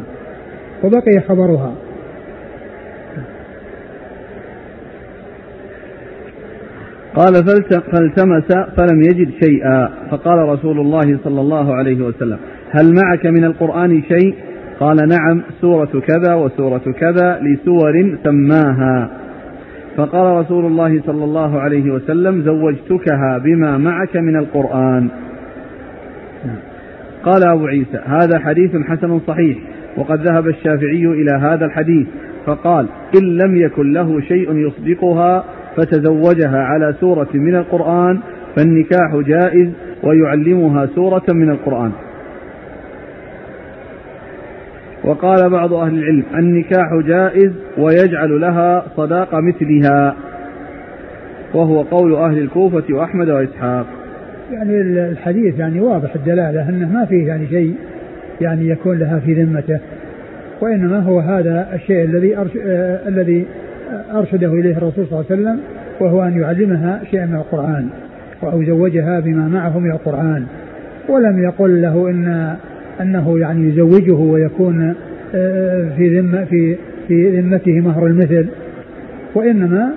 [0.84, 1.74] وبقي خبرها.
[7.16, 7.34] قال
[7.94, 12.38] فالتمس فلم يجد شيئا فقال رسول الله صلى الله عليه وسلم
[12.72, 14.36] هل معك من القرآن شيء؟
[14.80, 19.10] قال نعم سورة كذا وسورة كذا لسور سماها.
[19.98, 25.10] فقال رسول الله صلى الله عليه وسلم زوجتكها بما معك من القرآن.
[27.24, 29.58] قال أبو عيسى هذا حديث حسن صحيح
[29.98, 32.08] وقد ذهب الشافعي إلى هذا الحديث
[32.46, 32.86] فقال
[33.22, 35.44] إن لم يكن له شيء يصدقها
[35.78, 38.20] فتزوجها على سورة من القرآن
[38.56, 39.70] فالنكاح جائز
[40.04, 41.92] ويعلمها سورة من القرآن.
[45.04, 50.16] وقال بعض أهل العلم النكاح جائز ويجعل لها صداق مثلها
[51.54, 53.86] وهو قول أهل الكوفة وأحمد وإسحاق
[54.52, 57.76] يعني الحديث يعني واضح الدلالة أنه ما فيه يعني شيء
[58.42, 59.80] يعني يكون لها في ذمته
[60.62, 62.38] وإنما هو هذا الشيء الذي.
[62.38, 63.46] آه الذي
[64.12, 65.60] أرشده إليه الرسول صلى الله عليه وسلم
[66.00, 67.90] وهو أن يعلمها شيئا من القرآن
[68.44, 70.46] أو يزوجها بما معه من القرآن
[71.10, 72.56] ولم يقل له إن
[73.02, 74.96] أنه يعني يزوجه ويكون
[75.36, 76.78] آه، في ذمة في
[77.08, 78.48] في ذمته مهر المثل.
[79.36, 79.90] وإنما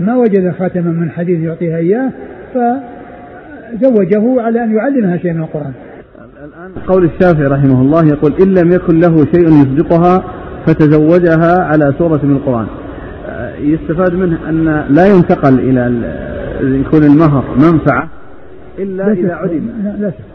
[0.00, 2.10] ما وجد خاتما من حديد يعطيها إياه
[2.54, 5.72] فزوجه على أن يعلمها شيئا من القرآن.
[6.44, 10.24] الآن قول الشافعي رحمه الله يقول إن لم يكن له شيء يصدقها
[10.66, 12.66] فتزوجها على سورة من القرآن.
[13.60, 16.02] يستفاد منه أن لا ينتقل إلى
[16.62, 18.08] يكون المهر منفعة
[18.78, 20.29] إلا إذا عدم لا, لا شك.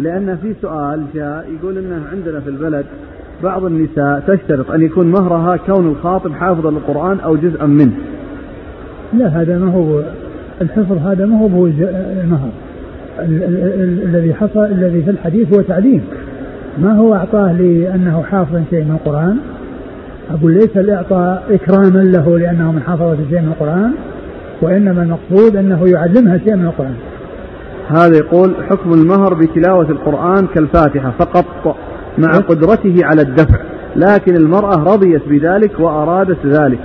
[0.00, 2.86] لأن في سؤال جاء يقول أنه عندنا في البلد
[3.42, 7.92] بعض النساء تشترط أن يكون مهرها كون الخاطب حافظا للقرآن أو جزءا منه.
[9.12, 10.02] لا هذا ما هو
[10.60, 12.50] الحفظ هذا ما هو المهر.
[13.18, 16.02] الذي حصل الذي في الحديث هو تعليم.
[16.78, 19.36] ما هو أعطاه لأنه حافظ شيء من القرآن؟
[20.30, 23.92] أقول ليس الإعطاء إكراما له لأنه من حفظة شيء من القرآن
[24.62, 26.94] وإنما المقصود أنه يعلمها شيء من القرآن.
[27.88, 31.76] هذا يقول حكم المهر بتلاوة القرآن كالفاتحة فقط
[32.18, 33.58] مع؟ قدرته على الدفع
[33.96, 36.78] لكن المرأة رضيت بذلك وأرادت ذلك.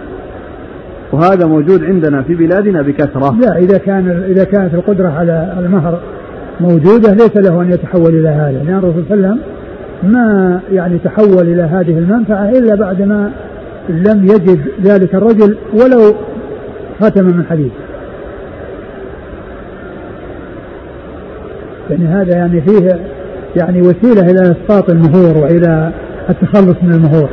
[1.12, 3.36] وهذا موجود عندنا في بلادنا بكثرة.
[3.40, 6.00] لا إذا كان إذا كانت القدرة على المهر
[6.60, 9.58] موجودة ليس له أن يتحول إلى هذا لأن الرسول صلى الله عليه وسلم
[10.04, 13.32] ما يعني تحول إلى هذه المنفعة إلا بعدما
[13.90, 16.16] لم يجد ذلك الرجل ولو
[17.02, 17.72] خاتما من حديد
[21.90, 23.00] يعني هذا يعني فيه
[23.56, 25.92] يعني وسيلة إلى إسقاط المهور وإلى
[26.30, 27.30] التخلص من المهور.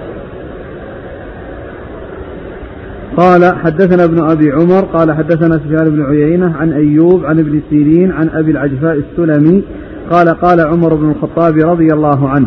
[3.17, 8.13] قال حدثنا ابن أبي عمر قال حدثنا سفيان بن عيينة عن أيوب عن ابن سيرين
[8.13, 9.63] عن أبي العجفاء السلمي
[10.11, 12.47] قال قال عمر بن الخطاب رضي الله عنه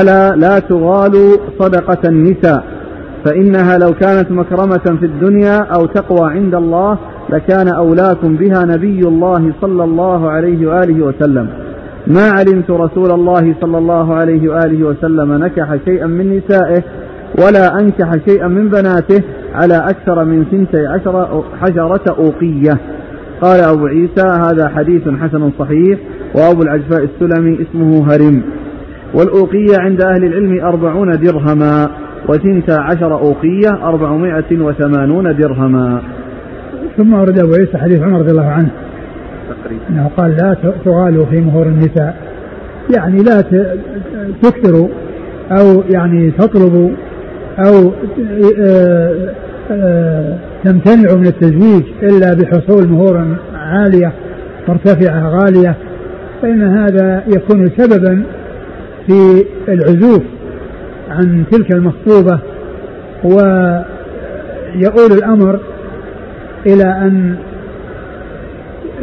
[0.00, 2.64] ألا لا تغالوا صدقة النساء
[3.24, 6.98] فإنها لو كانت مكرمة في الدنيا أو تقوى عند الله
[7.30, 11.48] لكان أولاكم بها نبي الله صلى الله عليه وآله وسلم.
[12.06, 16.82] ما علمت رسول الله صلى الله عليه وآله وسلم نكح شيئا من نسائه
[17.38, 19.22] ولا أنكح شيئا من بناته
[19.54, 22.78] على أكثر من ثنتي عشر حجرة أوقية.
[23.42, 25.98] قال أبو عيسى هذا حديث حسن صحيح
[26.34, 28.42] وأبو العجفاء السلمي اسمه هرم.
[29.14, 31.88] والأوقية عند أهل العلم أربعون درهما
[32.28, 36.00] وثنتا عشر أوقية أربعمائة وثمانون درهما.
[36.96, 38.68] ثم ورد أبو عيسى حديث عمر رضي الله عنه.
[39.48, 39.82] تقريبا.
[39.90, 42.16] أنه قال لا تغالوا في مهور النساء.
[42.96, 43.44] يعني لا
[44.42, 44.88] تكثروا
[45.50, 46.90] أو يعني تطلبوا
[47.58, 47.92] أو
[48.58, 49.34] آه،
[49.70, 54.12] آه، تمتنع من التزويج إلا بحصول مهور عالية
[54.68, 55.76] مرتفعة غالية
[56.42, 58.22] فإن هذا يكون سببا
[59.06, 60.22] في العزوف
[61.10, 62.38] عن تلك المخطوبة
[63.24, 63.52] ويؤول
[65.12, 65.60] الأمر
[66.66, 67.36] إلى أن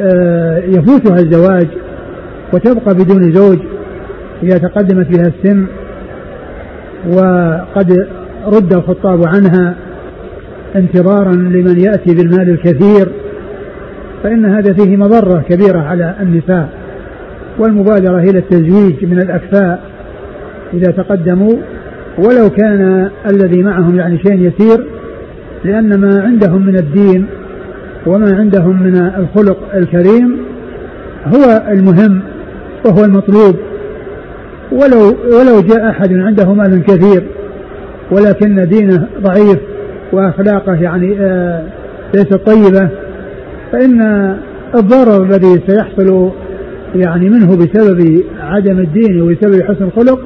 [0.01, 1.67] آه، يفوتها الزواج
[2.53, 3.59] وتبقى بدون زوج
[4.43, 5.65] إذا تقدمت بها السن
[7.07, 8.07] وقد
[8.45, 9.75] رد الخطاب عنها
[10.75, 13.09] انتظارا لمن يأتي بالمال الكثير
[14.23, 16.69] فإن هذا فيه مضرة كبيرة على النساء
[17.59, 19.83] والمبادرة إلى التزويج من الأكفاء
[20.73, 21.53] إذا تقدموا.
[22.17, 24.85] ولو كان الذي معهم يعني شيء يسير
[25.65, 27.25] لأن ما عندهم من الدين
[28.05, 30.37] وما عندهم من الخلق الكريم
[31.25, 32.21] هو المهم
[32.85, 33.55] وهو المطلوب.
[34.71, 37.23] ولو ولو جاء أحد عنده مال كثير
[38.11, 39.59] ولكن دينه ضعيف
[40.13, 41.63] وأخلاقه يعني آه
[42.15, 42.89] ليست طيبة
[43.71, 44.01] فإن
[44.75, 46.31] الضرر الذي سيحصل
[46.95, 50.19] يعني منه بسبب عدم الدين وبسبب حسن الخلق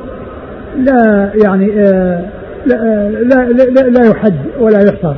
[0.78, 2.21] لا يعني آه
[2.65, 5.15] لا, لا, لا, لا يحد ولا يحصر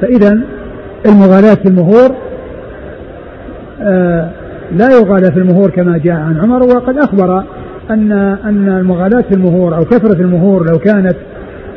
[0.00, 0.40] فإذا
[1.06, 2.16] المغالاة في المهور
[3.82, 4.30] آه
[4.76, 7.44] لا يغالى في المهور كما جاء عن عمر وقد أخبر
[7.90, 8.12] أن
[8.44, 11.16] أن المغالاة في المهور أو كثرة المهور لو كانت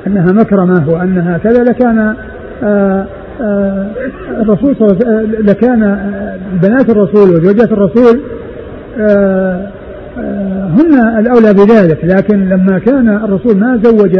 [0.07, 2.15] أنها مكرمة وأنها كذا لكان
[2.63, 3.07] آه،
[3.41, 3.87] آه،
[4.41, 5.97] الرسول صلى الله عليه وسلم لكان
[6.61, 8.21] بنات الرسول وزوجات الرسول
[8.99, 9.69] آه،
[10.69, 14.19] هن الأولى بذلك لكن لما كان الرسول ما زوج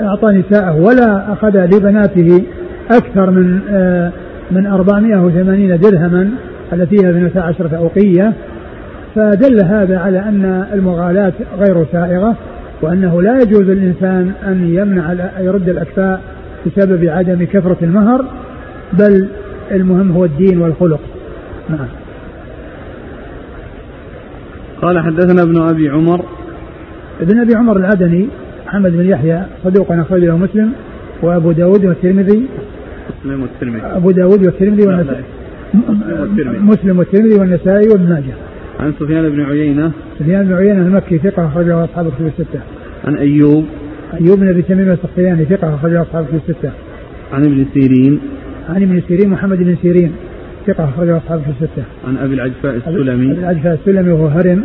[0.00, 2.42] أعطى نساءه ولا أخذ لبناته
[2.90, 3.60] أكثر من
[4.50, 6.30] من 480 درهما
[6.72, 8.32] التي هي 12 أوقية.
[9.14, 12.36] فدل هذا على أن المغالاة غير سائغة
[12.82, 16.20] وأنه لا يجوز للإنسان أن يمنع يرد الأكفاء
[16.66, 18.24] بسبب عدم كثرة المهر
[18.92, 19.28] بل
[19.70, 21.00] المهم هو الدين والخلق.
[21.68, 21.88] نعم.
[24.82, 26.24] قال حدثنا ابن أبي عمر.
[27.20, 28.28] ابن أبي عمر العدني
[28.66, 30.72] محمد بن يحيى صدوق أخرج له مسلم.
[31.22, 32.46] وأبو داود والترمذي.
[33.24, 33.82] مسلم والترمذي.
[33.82, 35.24] أبو داود والترمذي والنسائي
[36.60, 38.34] مسلم والترمذي والنسائي وابن ماجه.
[38.80, 39.92] عن سفيان بن عيينة.
[40.18, 42.60] سفيان بن عيينة المكي ثقة أخرجه أصحاب الكتب الستة.
[43.04, 43.64] عن أيوب.
[44.20, 46.70] أيوب بن أبي تميم السختياني ثقة أخرجه أصحاب الكتب الستة.
[47.32, 48.20] عن ابن سيرين.
[48.68, 50.12] عن ابن سيرين محمد بن سيرين
[50.66, 51.84] ثقة أخرجه أصحاب الكتب الستة.
[52.08, 53.32] عن أبي العجفاء السلمي.
[53.32, 54.64] أبي العجفاء السلمي وهو هرم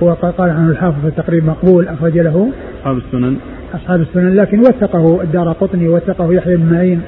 [0.00, 2.50] وقال عنه الحافظ في التقريب مقبول أخرج له.
[2.80, 3.36] أصحاب السنن.
[3.74, 7.00] أصحاب السنن لكن وثقه الدار قطني وثقه يحيى بن معين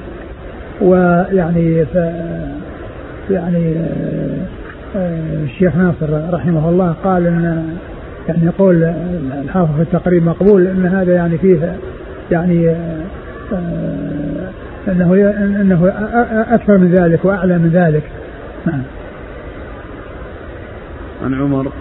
[0.81, 1.95] ويعني ف
[3.29, 3.75] يعني
[4.95, 7.65] الشيخ ناصر رحمه الله قال إن
[8.27, 8.93] يعني يقول
[9.43, 11.75] الحافظ في التقريب مقبول إن هذا يعني فيه
[12.31, 12.69] يعني
[13.53, 13.87] آه،
[14.87, 15.13] إنه
[15.61, 15.93] إنه
[16.49, 18.03] أكثر من ذلك وأعلى من ذلك.
[18.65, 18.81] نعم.
[21.23, 21.71] عن عمر.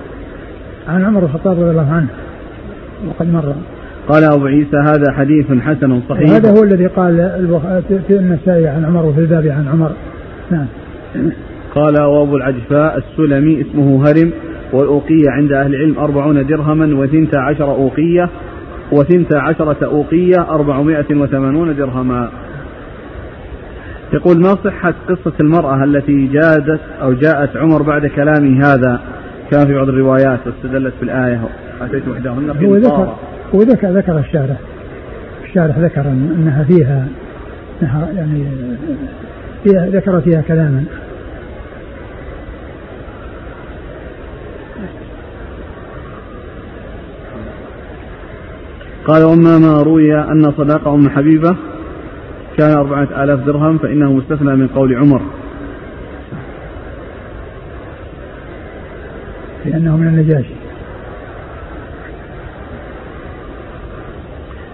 [0.88, 2.08] عن عمر الخطاب رضي الله عنه
[3.08, 3.54] وقد مر.
[4.08, 6.30] قال أبو عيسى هذا حديث حسن صحيح.
[6.30, 7.16] هذا هو الذي قال
[7.88, 9.92] في النسائي عن عمر وفي الباب عن عمر.
[10.50, 10.66] نعم.
[11.74, 14.30] قال وابو العجفاء السلمي اسمه هرم
[14.72, 18.28] والأوقية عند أهل العلم أربعون درهما وثنتا عشر أوقية
[18.92, 22.28] وثنتا عشرة أوقية أربعمائة وثمانون درهما.
[24.12, 29.00] يقول ما صحة قصة المرأة التي جادت أو جاءت عمر بعد كلامي هذا؟
[29.50, 31.40] كان في بعض الروايات واستدلت بالآية
[31.80, 33.14] أتيت إحداهن هو ذكر
[33.54, 34.56] هو ذكر الشارح
[35.44, 37.08] الشارح ذكر أنها فيها
[37.82, 38.44] أنها يعني
[39.64, 40.84] فيها ذكر فيها كلاما.
[49.06, 51.56] قال وأما ما روي أن صداق أم حبيبة
[52.58, 55.22] كان أربعة آلاف درهم فإنه مستثنى من قول عمر.
[59.64, 60.55] لأنه من النجاشي.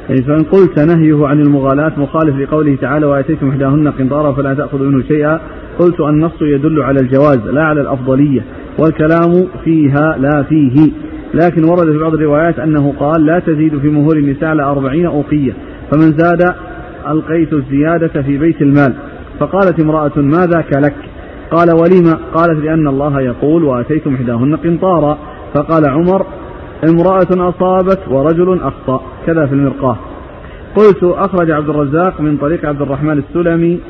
[0.08, 5.40] فإن قلت نهيه عن المغالاة مخالف لقوله تعالى وآتيتم إحداهن قنطارا فلا تأخذوا منه شيئا
[5.78, 8.44] قلت النص يدل على الجواز لا على الأفضلية
[8.78, 10.90] والكلام فيها لا فيه.
[11.34, 15.52] لكن ورد في بعض الروايات أنه قال لا تزيد في مهور النساء على أربعين أوقية
[15.90, 16.54] فمن زاد
[17.08, 18.94] ألقيت الزيادة في بيت المال.
[19.40, 20.94] فقالت امرأة ما ذاك لك؟
[21.50, 25.18] قال ولم؟ قالت لأن الله يقول وآتيتم إحداهن قنطارا.
[25.54, 26.26] فقال عمر
[26.88, 29.02] امرأة أصابت ورجل أخطأ.
[29.26, 29.96] كذا في المرقاة.
[30.76, 33.80] قلت أخرج عبد الرزاق من طريق عبد الرحمن السلمي.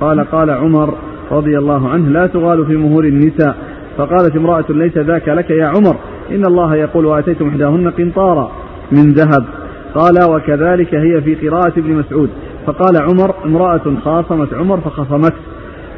[0.00, 0.94] قال قال عمر
[1.30, 3.56] رضي الله عنه لا تغال في مهور النساء.
[3.96, 5.96] فقالت امرأة ليس ذاك لك يا عمر.
[6.30, 8.50] إن الله يقول وآتيتم إحداهن قنطارا
[8.92, 9.44] من ذهب.
[9.94, 12.30] قال وكذلك هي في قراءة ابن مسعود.
[12.66, 15.40] فقال عمر امرأة خاصمت عمر فخصمته.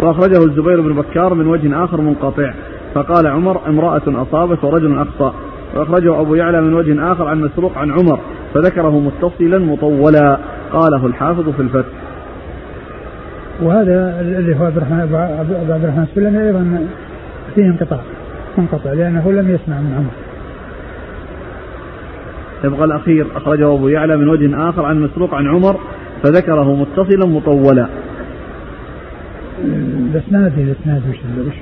[0.00, 2.52] وأخرجه الزبير بن بكار من وجه آخر منقطع.
[2.94, 5.34] فقال عمر امرأة أصابت ورجل أخطأ.
[5.74, 8.20] وأخرجه أبو يعلى من وجه آخر عن مسروق عن عمر
[8.54, 10.38] فذكره متصلا مطولا.
[10.72, 11.88] قاله الحافظ في الفتح.
[13.62, 14.98] وهذا اللي هو عبد الرحمن
[15.70, 16.86] عبد الرحمن السلمي أيضا
[17.54, 18.00] فيه انقطاع
[18.58, 20.12] منقطع لأنه لم يسمع من عمر.
[22.64, 25.76] يبقى الأخير أخرجه أبو يعلى من وجه آخر عن مسروق عن عمر
[26.22, 27.86] فذكره متصلا مطولا.
[30.14, 31.16] الاسناد الاسناد وش
[31.46, 31.54] وش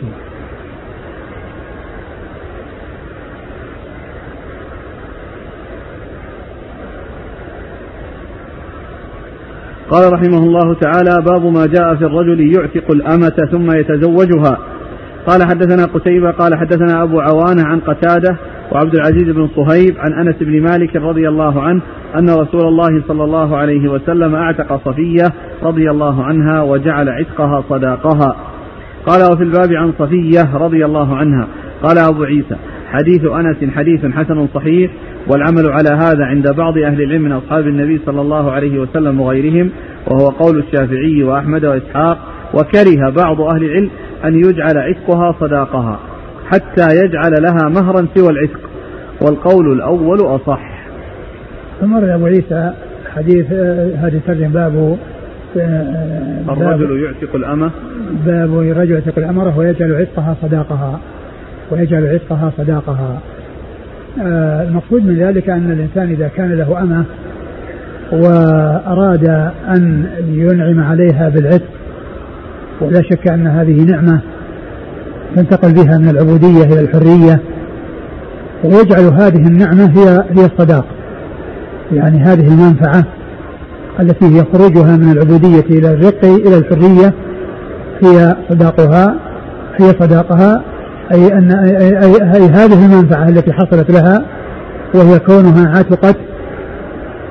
[9.90, 14.58] قال رحمه الله تعالى باب ما جاء في الرجل يعتق الأمة ثم يتزوجها.
[15.26, 18.36] قال حدثنا قتيبة قال حدثنا أبو عوانة عن قتادة
[18.72, 21.82] وعبد العزيز بن صهيب عن أنس بن مالك رضي الله عنه
[22.18, 25.24] أن رسول الله صلى الله عليه وسلم أعتق صفية
[25.62, 28.36] رضي الله عنها وجعل عتقها صداقها.
[29.06, 31.46] قال وفي الباب عن صفية رضي الله عنها.
[31.82, 32.56] قال أبو عيسى
[32.92, 34.90] حديث أنس حديث حسن صحيح
[35.28, 39.70] والعمل على هذا عند بعض أهل العلم من أصحاب النبي صلى الله عليه وسلم وغيرهم
[40.06, 42.18] وهو قول الشافعي وأحمد وإسحاق
[42.54, 43.90] وكره بعض أهل العلم
[44.24, 46.00] أن يجعل عتقها صداقها
[46.50, 48.60] حتى يجعل لها مهرا سوى العتق
[49.22, 50.80] والقول الأول أصح.
[51.80, 52.72] ثم أبو عيسى
[53.14, 53.52] حديث
[53.96, 54.98] هذه ترجم باب
[55.56, 57.70] آه، الرجل يعتق الأمة؟
[58.26, 61.00] باب الرجل يعتق الأمرة ويجعل عتقها صداقها.
[61.70, 63.18] ويجعل عتقها صداقها.
[64.22, 67.04] آه، المقصود من ذلك أن الإنسان إذا كان له أمة
[68.12, 69.28] وأراد
[69.68, 71.68] أن ينعم عليها بالعتق
[72.80, 74.20] ولا شك أن هذه نعمة
[75.36, 77.40] تنتقل بها من العبودية إلى الحرية
[78.64, 80.84] ويجعل هذه النعمة هي هي الصداق.
[81.92, 83.04] يعني هذه المنفعة
[84.00, 87.14] التي هي خروجها من العبودية إلى الرق إلى الحرية
[88.02, 89.16] هي صداقها
[89.80, 90.62] هي صداقها
[91.12, 94.24] أي أن أي, أي, أي هذه المنفعة التي حصلت لها
[94.94, 96.16] وهي كونها عتقت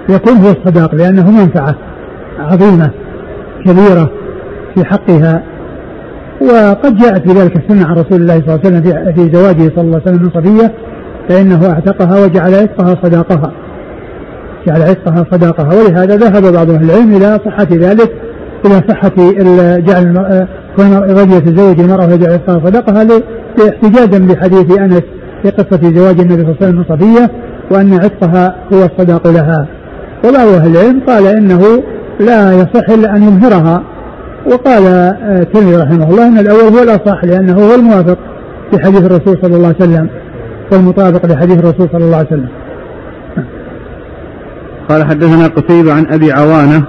[0.10, 1.76] يكون هو الصداق لأنه منفعة
[2.40, 2.90] عظيمة
[3.66, 4.12] كبيرة
[4.76, 5.44] في حقها.
[6.42, 9.82] وقد جاءت في ذلك السنة عن رسول الله صلى الله عليه وسلم في زواجه صلى
[9.82, 10.74] الله عليه وسلم من صفية
[11.30, 13.52] فإنه أعتقها وجعل عتقها صداقها.
[14.68, 15.76] جعل عتقها صداقها.
[15.76, 18.12] ولهذا ذهب بعض أهل العلم إلى صحة ذلك
[18.66, 19.12] إلى صحة
[19.80, 20.14] جعل
[20.76, 23.04] كون الرجل يتزوج المرأة ويجعل عتقها صداقها
[23.70, 25.04] احتجاجا بحديث أنس
[25.44, 27.32] في قصة زواج النبي صلى الله عليه وسلم من صفية
[27.72, 29.68] وأن عتقها هو الصداق لها.
[30.26, 31.84] وبعض أهل العلم قال إنه
[32.20, 33.84] لا يصح إلا أن يظهرها
[34.52, 34.84] وقال
[35.42, 38.18] الترمذي رحمه الله أن الأول هو الأصح لأنه هو الموافق
[38.72, 40.10] في حديث الرسول صلى الله عليه وسلم
[40.72, 42.50] والمطابق لحديث الرسول صلى الله عليه وسلم.
[44.90, 46.84] قال حدثنا قتيبة عن أبي عوانة.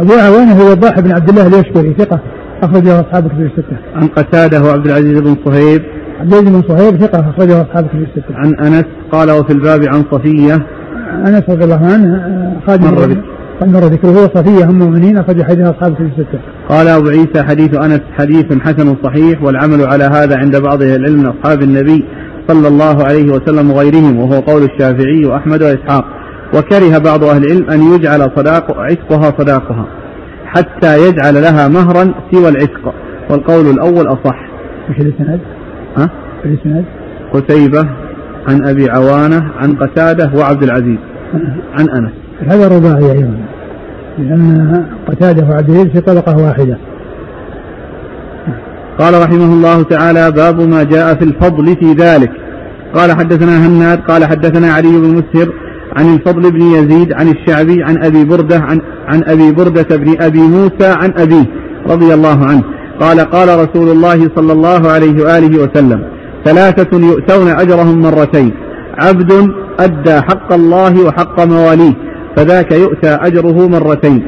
[0.00, 2.18] أبو عوانة هو وضاح بن عبد الله اليشكري ثقة.
[2.62, 3.76] أخرجه أصحاب كتب الستة.
[3.94, 5.82] عن قتادة وعبد العزيز بن صهيب.
[6.20, 8.34] عبد العزيز بن صهيب ثقة أخرجه أصحاب كتب الستة.
[8.34, 10.66] عن أنس قال وفي الباب عن صفية.
[11.26, 12.32] أنس رضي الله عنه
[12.66, 13.16] خادم مر
[13.66, 16.38] مر ذكره هو صفية هم المؤمنين أخرج حديث أصحاب كتب الستة.
[16.68, 21.18] قال أبو عيسى حديث أنس حديث حسن صحيح والعمل على هذا عند بعض أهل العلم
[21.18, 22.04] من أصحاب النبي
[22.48, 26.04] صلى الله عليه وسلم وغيرهم وهو قول الشافعي وأحمد وإسحاق
[26.54, 29.86] وكره بعض أهل العلم أن يجعل صداق عتقها صداقها
[30.56, 32.94] حتى يجعل لها مهرا سوى العتق.
[33.30, 34.36] والقول الأول أصح.
[34.90, 35.40] وش الإسناد؟
[35.96, 36.10] ها؟
[36.44, 36.84] الإسناد؟
[37.32, 37.88] قتيبة
[38.48, 40.98] عن أبي عوانة عن قتادة وعبد العزيز.
[41.78, 42.12] عن أنس.
[42.46, 43.36] هذا رباعي أيضا.
[44.18, 46.78] لأن قتادة وعبد العزيز في طبقة واحدة.
[48.98, 52.30] قال رحمه الله تعالى باب ما جاء في الفضل في ذلك.
[52.94, 55.48] قال حدثنا هناد قال حدثنا علي بن مسهر
[55.96, 60.40] عن الفضل بن يزيد عن الشعبي عن أبي بردة عن, عن أبي بردة بن أبي
[60.40, 61.44] موسى عن أبيه
[61.86, 62.62] رضي الله عنه.
[63.00, 66.04] قال قال رسول الله صلى الله عليه وآله وسلم
[66.44, 68.54] ثلاثة يؤتون أجرهم مرتين
[68.98, 69.32] عبد
[69.80, 71.92] أدى حق الله وحق مواليه
[72.36, 74.22] فذاك يؤتى أجره مرتين.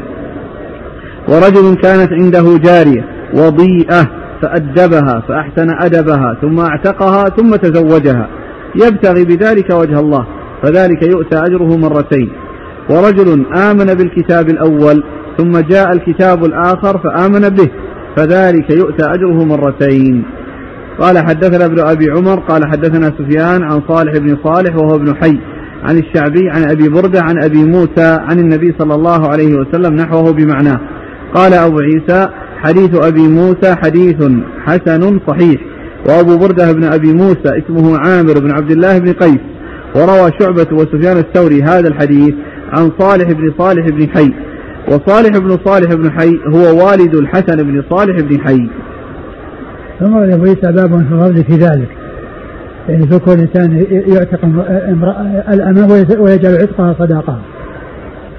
[1.29, 3.05] ورجل كانت عنده جارية
[3.35, 4.07] وضيئة
[4.43, 8.29] فأدبها فأحسن أدبها ثم أعتقها ثم تزوجها.
[8.75, 10.27] يبتغي بذلك وجه الله
[10.65, 12.29] فذلك يؤتى أجره مرتين.
[12.91, 15.05] ورجل آمن بالكتاب الأول
[15.39, 17.71] ثم جاء الكتاب الآخر فآمن به
[18.17, 20.25] فذلك يؤتى أجره مرتين.
[21.01, 25.39] قال حدثنا ابن أبي عمر قال حدثنا سفيان عن صالح بن صالح وهو ابن حي
[25.83, 30.33] عن الشعبي عن أبي بردة عن أبي موسى عن النبي صلى الله عليه وسلم نحوه
[30.33, 30.81] بمعناه.
[31.35, 34.17] قال أبو عيسى حديث أبي موسى حديث
[34.65, 35.61] حسن صحيح.
[36.09, 39.54] وأبو بردة بن أبي موسى اسمه عامر بن عبد الله بن قيس.
[39.95, 42.35] وروى شعبة وسفيان الثوري هذا الحديث
[42.73, 44.33] عن صالح بن صالح بن حي.
[44.89, 48.69] وصالح بن صالح بن حي هو والد الحسن بن صالح بن حي.
[50.01, 51.89] ثم عيسى باب في الفضل في ذلك.
[52.89, 54.39] يعني في كل إنسان يعتق
[55.53, 57.39] الأمة ويجعل عتقها صداقة.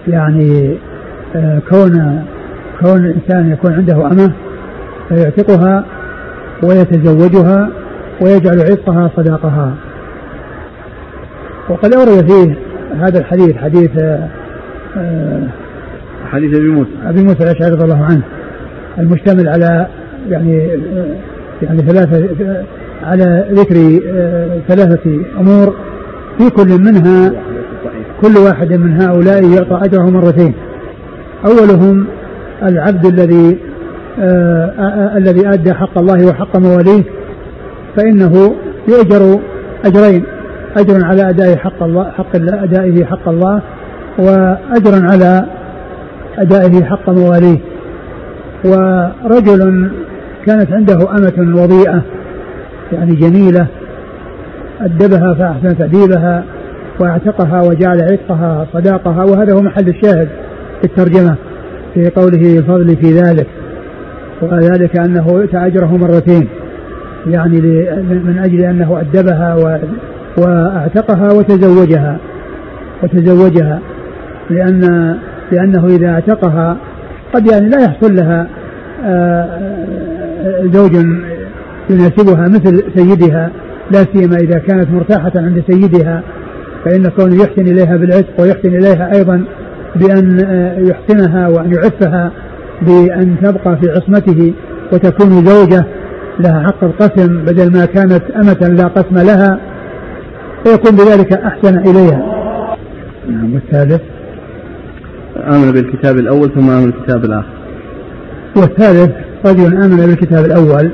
[0.08, 0.78] يعني
[1.36, 2.24] آه، كون
[2.80, 4.32] كون الإنسان يكون عنده أمة
[5.10, 5.86] فيعتقها
[6.64, 7.70] ويتزوجها
[8.22, 9.74] ويجعل عتقها صداقها.
[11.70, 12.58] وقد أورد فيه
[13.00, 13.92] هذا الحديث حديث
[14.98, 15.48] آه،
[16.32, 16.90] حديث أبي موسى.
[17.06, 18.22] أبي موسى الأشعري رضي الله عنه
[19.00, 19.88] المشتمل على
[20.30, 20.70] يعني
[21.62, 22.30] يعني ثلاثة
[23.04, 25.76] على ذكر آه، ثلاثة أمور
[26.38, 27.32] في كل منها
[28.22, 30.54] كل واحد من هؤلاء يعطى أجره مرتين.
[31.46, 32.08] أولهم
[32.64, 33.58] العبد الذي
[34.20, 37.04] آه، آه، الذي أدى حق الله وحق مواليه
[37.98, 38.56] فإنه
[38.88, 39.40] يؤجر
[39.86, 40.24] أجرين.
[40.78, 43.62] أجر على أداء حق الله حق أدائه حق الله
[44.20, 45.46] وأجر على
[46.38, 47.60] أدائه حق مواليه.
[48.66, 49.92] ورجل
[50.46, 52.02] كانت عنده أمة وضيئة
[52.92, 53.68] يعني جميلة
[54.82, 56.44] أدبها فأحسن تأديبها
[57.00, 60.28] وأعتقها وجعل عتقها صداقها وهذا هو محل الشاهد
[60.82, 61.36] في الترجمة
[61.94, 63.48] في قوله الفضل في ذلك.
[64.42, 66.48] وذلك أنه يؤتى أجره مرتين
[67.28, 67.62] يعني
[68.08, 69.56] من أجل أنه أدبها
[70.38, 72.18] وأعتقها وتزوجها
[73.04, 73.80] وتزوجها
[74.50, 75.16] لأن
[75.52, 76.78] لأنه إذا أعتقها
[77.34, 78.48] قد يعني لا يحصل لها
[79.06, 79.50] آه،
[80.74, 80.92] زوج
[81.90, 83.52] يناسبها مثل سيدها
[83.92, 86.24] لا سيما إذا كانت مرتاحة عند سيدها
[86.86, 89.44] فإن كونه يحسن إليها بالعتق ويحسن إليها أيضا
[89.96, 92.32] بأن آه، يحسنها وأن يعفها
[92.82, 94.54] بأن تبقى في عصمته
[94.94, 95.86] وتكون زوجة
[96.40, 99.60] لها حق القسم بدل ما كانت أمة لا قسم لها.
[100.66, 102.36] فيكون بذلك أحسن إليها.
[103.30, 104.02] نعم والثالث؟
[105.38, 107.54] آمن بالكتاب الأول ثم آمن بالكتاب الآخر.
[108.56, 109.12] والثالث
[109.46, 110.92] رجل آمن بالكتاب الأول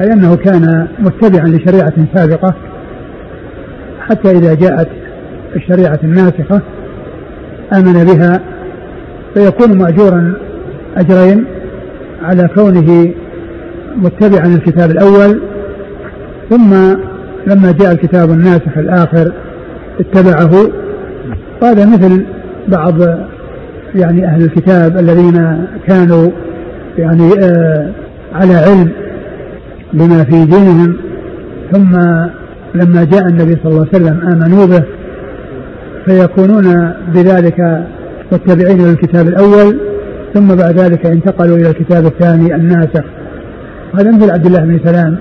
[0.00, 2.54] أي أنه كان متبعا لشريعة سابقة
[4.00, 4.88] حتى إذا جاءت
[5.56, 6.60] الشريعة الناسخة
[7.76, 8.40] آمن بها
[9.34, 10.34] فيكون مأجورا
[10.96, 11.44] أجرين
[12.22, 13.14] على كونه
[13.96, 15.42] متبعا للكتاب الأول
[16.50, 16.74] ثم
[17.46, 19.32] لما جاء الكتاب الناسخ الآخر
[20.00, 20.70] اتبعه
[21.62, 22.24] وهذا مثل
[22.68, 22.94] بعض
[23.94, 26.30] يعني أهل الكتاب الذين كانوا
[26.98, 27.90] يعني آه
[28.34, 28.90] على علم
[29.92, 30.96] بما في دينهم
[31.72, 31.92] ثم
[32.74, 34.84] لما جاء النبي صلى الله عليه وسلم آمنوا به
[36.06, 37.86] فيكونون بذلك
[38.32, 39.80] متبعين للكتاب الأول
[40.34, 43.04] ثم بعد ذلك انتقلوا إلى الكتاب الثاني الناسخ
[43.94, 45.18] هذا مثل عبد الله بن سلام.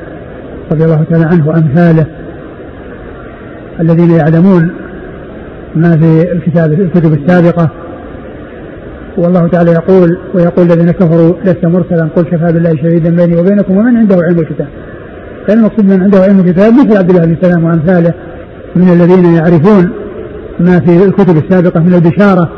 [0.72, 2.06] رضي الله تعالى عنه وأمثاله
[3.80, 4.72] الذين يعلمون
[5.76, 7.70] ما في الكتاب الكتب السابقة.
[9.18, 13.98] والله تعالى يقول ويقول الذين كفروا لست مرسلا قل كفى بالله شهيدا بيني وبينكم ومن
[13.98, 14.68] عنده علم الكتاب.
[15.48, 18.14] كان المقصود من عنده علم الكتاب مثل عبد الله بن سلام وأمثاله
[18.76, 19.90] من الذين يعرفون
[20.60, 22.50] ما في الكتب السابقة من البشارة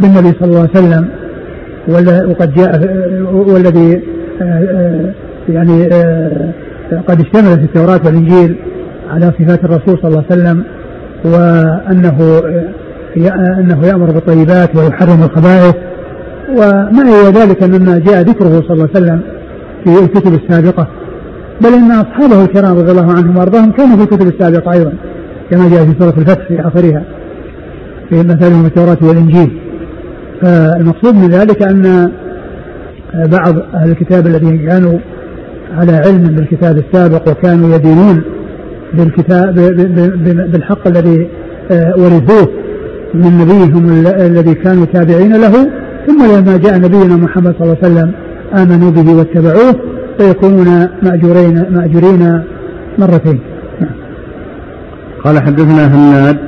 [0.00, 1.08] بالنبي صلى الله عليه وسلم
[2.30, 2.80] وقد جاء
[3.32, 4.02] والذي
[4.42, 5.12] آه، آه،
[5.48, 6.50] يعني آه،
[7.08, 8.56] قد اشتملت التوراة والإنجيل
[9.10, 10.64] على صفات الرسول صلى الله عليه وسلم
[11.24, 12.40] وأنه
[13.60, 15.74] أنه يأمر بالطيبات ويحرم الخبائث
[16.50, 19.20] وما هي ذلك مما جاء ذكره صلى الله عليه وسلم
[19.84, 20.88] في الكتب السابقة.
[21.60, 24.92] بل أن أصحابه الكرام رضي الله عنهم وأرضاهم كانوا في الكتب السابقة أيضا
[25.50, 27.02] كما جاء في سورة الفتح في آخرها
[28.08, 29.60] في مثلهم التوراة والإنجيل.
[30.42, 32.12] فالمقصود من ذلك أن
[33.14, 34.98] بعض أهل الكتاب الذين كانوا
[35.72, 38.22] على علم بالكتاب السابق وكانوا يدينون
[38.94, 39.54] بالكتاب
[40.52, 41.28] بالحق الذي
[41.70, 42.48] آه، ورثوه
[43.14, 45.52] من نبيهم الذي كانوا تابعين له.
[46.06, 48.12] ثم لما جاء نبينا محمد صلى الله عليه وسلم
[48.54, 49.74] آمنوا به واتبعوه
[50.18, 52.42] فيكونون مأجورين مأجورين
[52.98, 53.40] مرتين.
[55.24, 56.38] قال حدثنا هناد.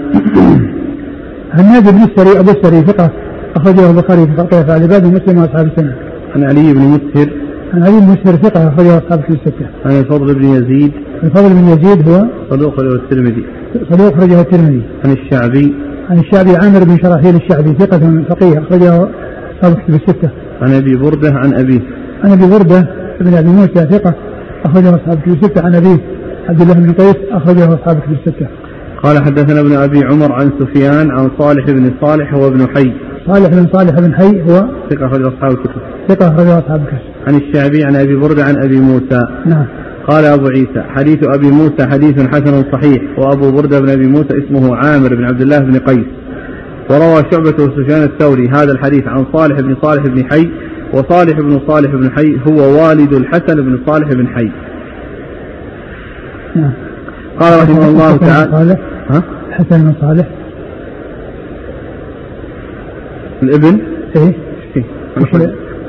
[1.53, 3.11] هناد بن السري أبو السري ثقة
[3.57, 5.95] أخرجه البخاري في أفعال باب مسلم وأصحاب السنة.
[6.35, 9.67] عن علي بن مسهر عن علي بن مسهر ثقة أخرجه أصحاب في الستة.
[9.85, 10.93] عن الفضل بن يزيد
[11.23, 13.45] الفضل بن يزيد هو صدوق أخرجه الترمذي
[13.91, 14.83] صدوق أخرجه الترمذي.
[15.05, 15.75] عن الشعبي
[16.11, 19.09] عن الشعبي عامر بن شراحيل الشعبي ثقة فقيه أخرجه
[19.57, 20.31] أصحاب في الستة.
[20.63, 21.81] عن أبي بردة عن أبيه.
[22.25, 22.89] عن أبي بردة
[23.21, 24.15] بن أبي موسى ثقة
[24.65, 25.99] أخرجه أصحاب في الستة عن أبيه
[26.49, 28.47] عبد الله بن قيس أخرجه أصحاب في الستة.
[29.03, 32.93] قال حدثنا ابن أبي عمر عن سفيان عن صالح بن صالح هو ابن حي
[33.27, 37.35] صالح بن صالح بن حي هو ثقة أخرج أصحاب الكتب ثقة أخرج أصحاب الكتب عن
[37.35, 39.27] الشعبي عن أبي بردة عن أبي موسى.
[39.47, 39.67] نعم.
[40.09, 44.77] قال أبو عيسى حديث أبي موسى حديث حسن صحيح وأبو بردة بن أبي موسى اسمه
[44.77, 46.07] عامر بن عبد الله بن قيس.
[46.91, 50.51] وروى شعبة وسفيان الثوري هذا الحديث عن صالح بن صالح بن حي
[50.93, 54.51] وصالح بن صالح بن حي هو والد الحسن بن صالح بن حي.
[56.57, 56.73] نعم.
[57.41, 58.79] قال رحمه الله تعالى
[59.11, 60.27] ها؟ حسن بن صالح.
[63.43, 63.79] الابن؟
[64.17, 64.35] إيه.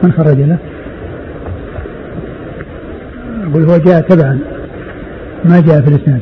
[0.04, 0.58] من خرج له.
[3.48, 4.39] أقول هو جاء تبعا.
[5.45, 6.22] ما جاء في الإسناد.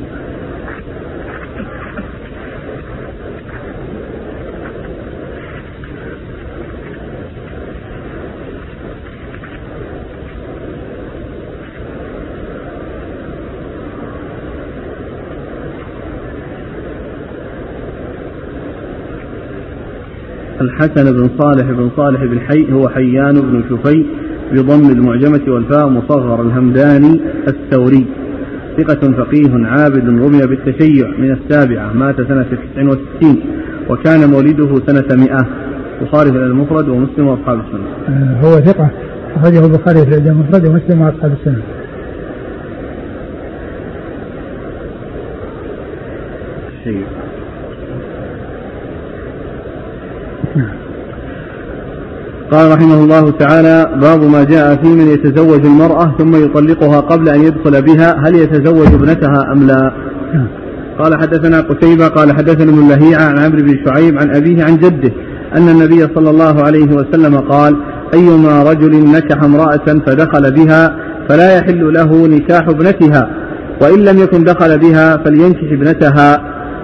[20.62, 24.06] الحسن بن صالح بن صالح بن حي هو حيان بن شفي
[24.52, 28.06] بضم المعجمة والفاء مصغر الهمداني الثوري
[28.78, 33.42] ثقة فقيه عابد رمي بالتشيع من السابعة مات سنة 69
[33.90, 35.46] وكان مولده سنة 100
[36.02, 37.88] البخاري في المفرد ومسلم وأصحاب السنة.
[38.10, 38.90] آه، هو ثقة
[39.36, 41.62] أخرجه البخاري في المفرد ومسلم وأصحاب السنة.
[46.84, 47.06] شيء.
[52.52, 57.42] قال رحمه الله تعالى باب ما جاء في من يتزوج المرأة ثم يطلقها قبل أن
[57.42, 59.92] يدخل بها هل يتزوج ابنتها أم لا؟
[61.00, 65.12] قال حدثنا قتيبة قال حدثنا ابن لهيعة عن عمرو بن شعيب عن أبيه عن جده
[65.58, 67.78] أن النبي صلى الله عليه وسلم قال
[68.14, 70.96] أيما رجل نكح امرأة فدخل بها
[71.30, 73.30] فلا يحل له نكاح ابنتها
[73.82, 76.42] وإن لم يكن دخل بها فلينكح ابنتها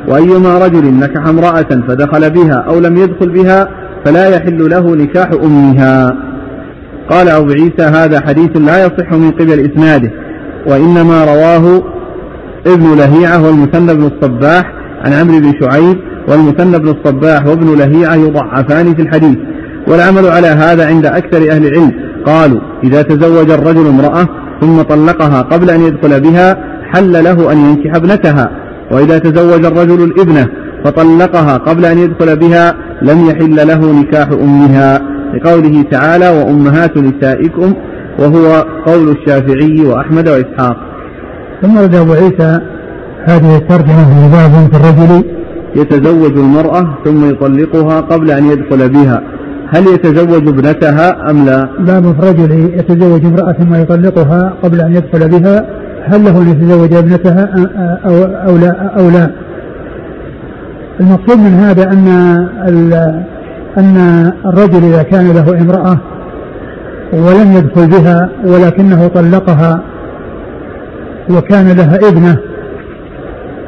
[0.07, 6.15] وأيما رجل نكح امرأة فدخل بها أو لم يدخل بها فلا يحل له نكاح أمها.
[7.09, 10.11] قال أبو عيسى هذا حديث لا يصح من قبل إسناده
[10.67, 11.83] وإنما رواه
[12.67, 14.73] ابن لهيعة والمثنى بن الصباح
[15.05, 15.97] عن عمرو بن شعيب
[16.27, 19.37] والمثنى بن الصباح وابن لهيعة يضعفان في الحديث.
[19.87, 21.91] والعمل على هذا عند أكثر أهل العلم.
[22.25, 24.27] قالوا إذا تزوج الرجل امرأة
[24.61, 26.57] ثم طلقها قبل أن يدخل بها
[26.93, 28.51] حل له أن ينكح ابنتها.
[28.91, 30.47] وإذا تزوج الرجل الابنة
[30.85, 35.01] فطلقها قبل أن يدخل بها لم يحل له نكاح أمها.
[35.33, 37.73] لقوله تعالى وأمهات نسائكم
[38.19, 40.77] وهو قول الشافعي وأحمد وإسحاق.
[41.61, 42.59] ثم رد أبو عيسى
[43.25, 45.23] هذه الترجمة في باب في الرجل.
[45.75, 49.21] يتزوج المرأة ثم يطلقها قبل أن يدخل بها.
[49.69, 55.29] هل يتزوج ابنتها أم لا؟ باب في الرجل يتزوج امرأة ثم يطلقها قبل أن يدخل
[55.29, 55.65] بها.
[56.05, 57.49] هل له أن يتزوج ابنتها
[58.05, 59.31] أو, أو لا؟ أو لا؟
[60.99, 62.07] المقصود من هذا أن
[63.77, 63.97] أن
[64.45, 65.97] الرجل إذا كان له امرأة
[67.13, 69.81] ولم يدخل بها ولكنه طلقها
[71.29, 72.37] وكان لها ابنة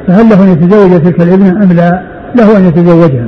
[0.07, 2.01] فهل له أن يتزوج تلك الابنة أم لا؟
[2.35, 3.27] له أن يتزوجها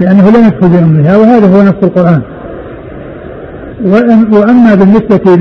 [0.00, 2.22] لأنه لم يدخل بأمها وهذا هو نص القرآن
[4.32, 5.36] وأما بالنسبة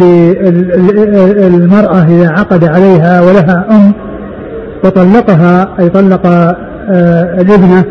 [1.49, 3.93] للمرأة إذا عقد عليها ولها أم
[4.83, 6.27] وطلقها أي طلق
[7.41, 7.83] الابنة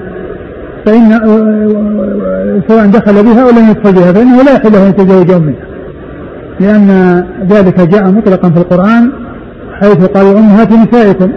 [0.86, 5.30] فإن آه، سواء دخل بها أو لم يدخل بها فإنه لا يحل له أن يتزوج
[5.30, 5.54] أمها
[6.60, 9.12] لأن ذلك جاء مطلقا في القرآن
[9.80, 11.30] حيث قال أمهات نسائكم.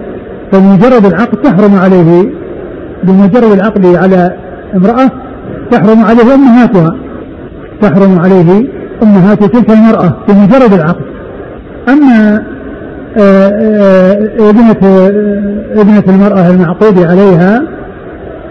[0.51, 2.29] فبمجرد العقد تحرم عليه
[3.03, 4.37] بمجرد العقد على
[4.75, 5.11] امرأة
[5.71, 6.95] تحرم عليه أمهاتها
[7.81, 8.67] تحرم عليه
[9.03, 11.05] أمهات تلك المرأة بمجرد العقد.
[11.89, 12.52] أما آه،
[14.49, 14.81] ابنة
[15.75, 17.61] ابنة المرأة المعقود عليها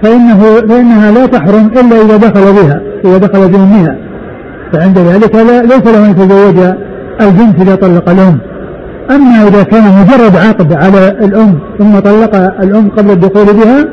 [0.02, 3.96] فإنه فإنها لا تحرم إلا إذا دخل بها إذا دخل بأمها.
[4.72, 6.74] فعند ذلك لا ليس له أن يتزوج
[7.20, 8.38] البنت إذا طلق الأم.
[9.10, 13.84] أما إذا كان مجرد عقد على الأم ثم طلق الأم قبل الدخول بها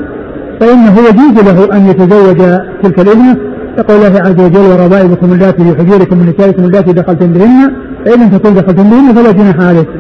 [0.60, 2.38] فإنه يجوز له أن يتزوج
[2.84, 3.38] تلك الابنة.
[3.78, 7.72] يقول الله عز وجل وربائبكم اللاتي في حجوركم من نسائكم اللاتي دخلتم بهن
[8.06, 10.00] فإن لم تكن دخلتم بهن فلا جناح عليكم.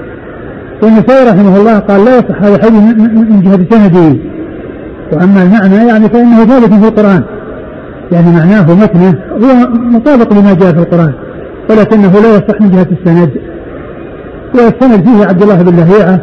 [0.84, 2.82] والنسائي رحمه الله قال لا يصح هذا الحديث
[3.30, 4.20] من جهة سنده
[5.14, 7.24] وأما المعنى يعني فإنه ثابت في القرآن.
[8.12, 11.14] يعني معناه متنه هو مطابق لما جاء في القرآن.
[11.70, 13.30] ولكنه لا يصح من جهة السند.
[14.56, 16.20] والسند فيه عبد الله بن لهيعة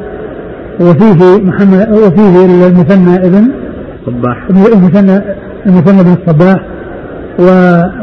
[0.80, 3.48] وفيه محمد وفيه المثنى ابن
[4.06, 5.22] صباح المثنى
[5.66, 6.60] المثنى بن الصباح.
[7.38, 7.44] و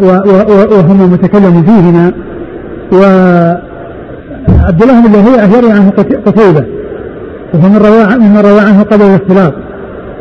[0.01, 2.11] و و وهما متكلم فيهما.
[4.49, 5.89] وعبد الله بن لهيعة يروي عنه
[6.25, 6.65] قتيبة.
[7.53, 9.53] وهو من روى من روى عنه قبل الاختلاط.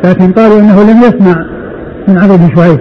[0.03, 1.45] لكن قالوا إنه لم يسمع
[2.07, 2.79] من عمرو بن شعيب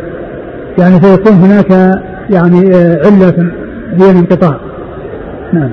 [0.79, 3.53] يعني فيكون هناك يعني آه، علة
[3.93, 4.57] هي الانقطاع.
[5.53, 5.71] نعم.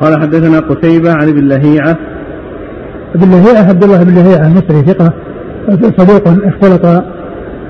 [0.00, 1.96] قال حدثنا قتيبة عن ابن لهيعة.
[3.14, 5.12] ابن لهيعة عبد الله بن لهيعة المصري ثقة
[5.98, 7.04] صديق اختلط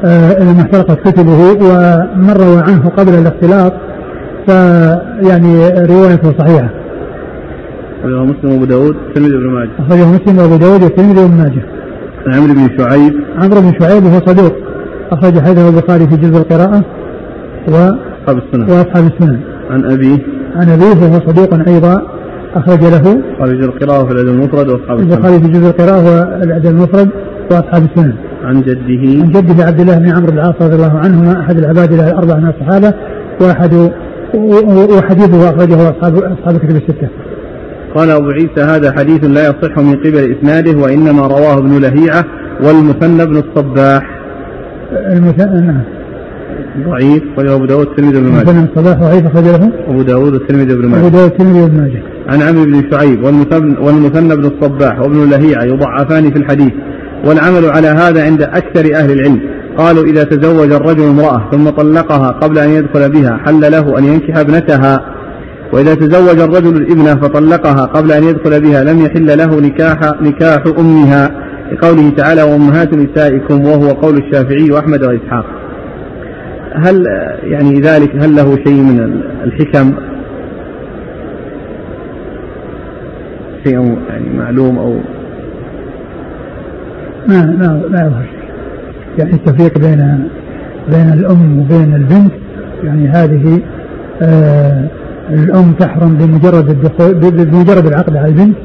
[0.05, 3.73] لما اختلطت كتبه ومن روى عنه قبل الاختلاط
[4.47, 6.69] فيعني روايته صحيحة.
[8.01, 9.71] أخرجه مسلم وأبو داود والترمذي وابن ماجه.
[9.79, 11.63] أخرجه مسلم وأبو داود والترمذي وابن ماجه.
[12.27, 13.15] عن عمرو بن شعيب.
[13.39, 14.53] عمرو بن شعيب وهو صدوق
[15.11, 16.85] أخرج حديثه البخاري في جزء القراءة
[17.69, 18.71] و أصحاب السنن.
[18.71, 19.41] وأصحاب السنن.
[19.71, 20.19] عن أبيه.
[20.57, 22.03] عن أبيه وهو صدوق أيضا
[22.55, 23.23] أخرج له.
[23.41, 25.13] القراءة في الأدب المفرد وأصحاب السنن.
[25.13, 27.09] البخاري في جزء القراءة والأدب المفرد
[27.51, 28.15] وأصحاب السنن.
[28.45, 29.23] عن جده.
[29.23, 32.49] عن جده عبد الله بن عمرو بن العاص رضي الله عنهما أحد العباد الأربعة من
[32.49, 32.95] الصحابة
[33.41, 33.75] وأحد
[34.93, 37.09] وحديثه أخرجه أصحاب أصحاب الكتب الستة.
[37.95, 42.25] قال أبو عيسى هذا حديث لا يصح من قبل إسناده وإنما رواه ابن لهيعة
[42.65, 44.03] والمثنى بن الصباح.
[44.93, 45.83] المثنى نعم.
[46.89, 48.51] ضعيف وله أبو داود الترمذي بن ماجه.
[48.51, 49.71] المثنى الصباح ضعيف أخرج له.
[49.89, 51.01] أبو داود الترمذي بن ماجه.
[51.01, 52.03] أبو داود الترمذي بن ماجه.
[52.29, 53.25] عن عمرو بن شعيب
[53.83, 56.73] والمثنى بن الصباح وابن لهيعة يضعفان في الحديث
[57.25, 59.41] والعمل على هذا عند أكثر أهل العلم.
[59.77, 64.39] قالوا إذا تزوج الرجل امرأة ثم طلقها قبل أن يدخل بها حل له أن ينكح
[64.39, 65.15] ابنتها.
[65.73, 71.31] وإذا تزوج الرجل الابنة فطلقها قبل أن يدخل بها لم يحل له نكاح نكاح أمها.
[71.73, 75.45] لقوله تعالى وأمهات نسائكم وهو قول الشافعي وأحمد وإسحاق.
[76.73, 77.05] هل
[77.43, 79.95] يعني ذلك هل له شيء من الحكم؟
[83.65, 85.01] شيء يعني معلوم أو
[87.29, 88.27] ما ما لا يظهر
[89.19, 90.29] يعني التفريق بين
[90.89, 92.33] بين الأم وبين البنت
[92.85, 93.61] يعني هذه
[94.23, 94.89] آه
[95.31, 98.57] الأم تحرم بمجرد الدخول بمجرد العقد على البنت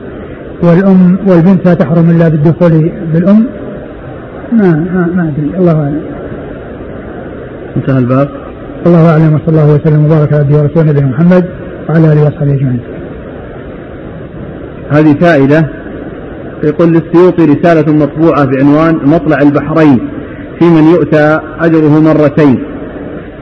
[0.63, 3.45] والأم والبنت لا تحرم إلا بالدخول بالأم.
[4.51, 5.57] ما ما, ما أدري.
[5.57, 6.01] الله أعلم.
[7.77, 8.29] انتهى الباب.
[8.85, 11.45] الله أعلم وصلى الله وسلم وبارك على عبده ورسوله نبينا محمد
[11.89, 12.79] وعلى آله وصحبه أجمعين.
[14.91, 15.82] هذه فائدة
[16.63, 20.09] يقول للسيوطي رسالة مطبوعة بعنوان مطلع البحرين
[20.59, 22.63] في من يؤتى أجره مرتين.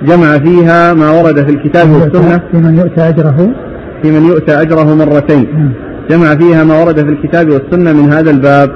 [0.03, 2.41] جمع فيها ما ورد في الكتاب والسنة.
[2.51, 3.49] في من يؤتى أجره؟
[4.01, 5.47] في من يؤتى أجره مرتين.
[5.53, 5.71] نعم.
[6.09, 8.69] جمع فيها ما ورد في الكتاب والسنة من هذا الباب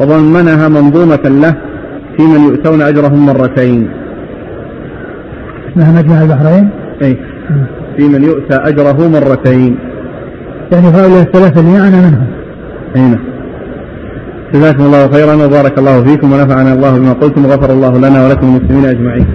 [0.00, 1.54] وضمنها منظومة له
[2.16, 3.90] في من يؤتون أجرهم مرتين.
[5.70, 6.68] اسمها مجمع البحرين؟
[7.02, 7.16] أي
[7.50, 7.66] نعم.
[7.96, 9.78] في من يؤتى أجره مرتين.
[10.72, 12.26] يعني هؤلاء الثلاثة اللي معنا منهم
[12.96, 13.39] أي نعم
[14.54, 18.84] جزاكم الله خيرا وبارك الله فيكم ونفعنا الله بما قلتم وغفر الله لنا ولكم المسلمين
[18.94, 19.26] أجمعين.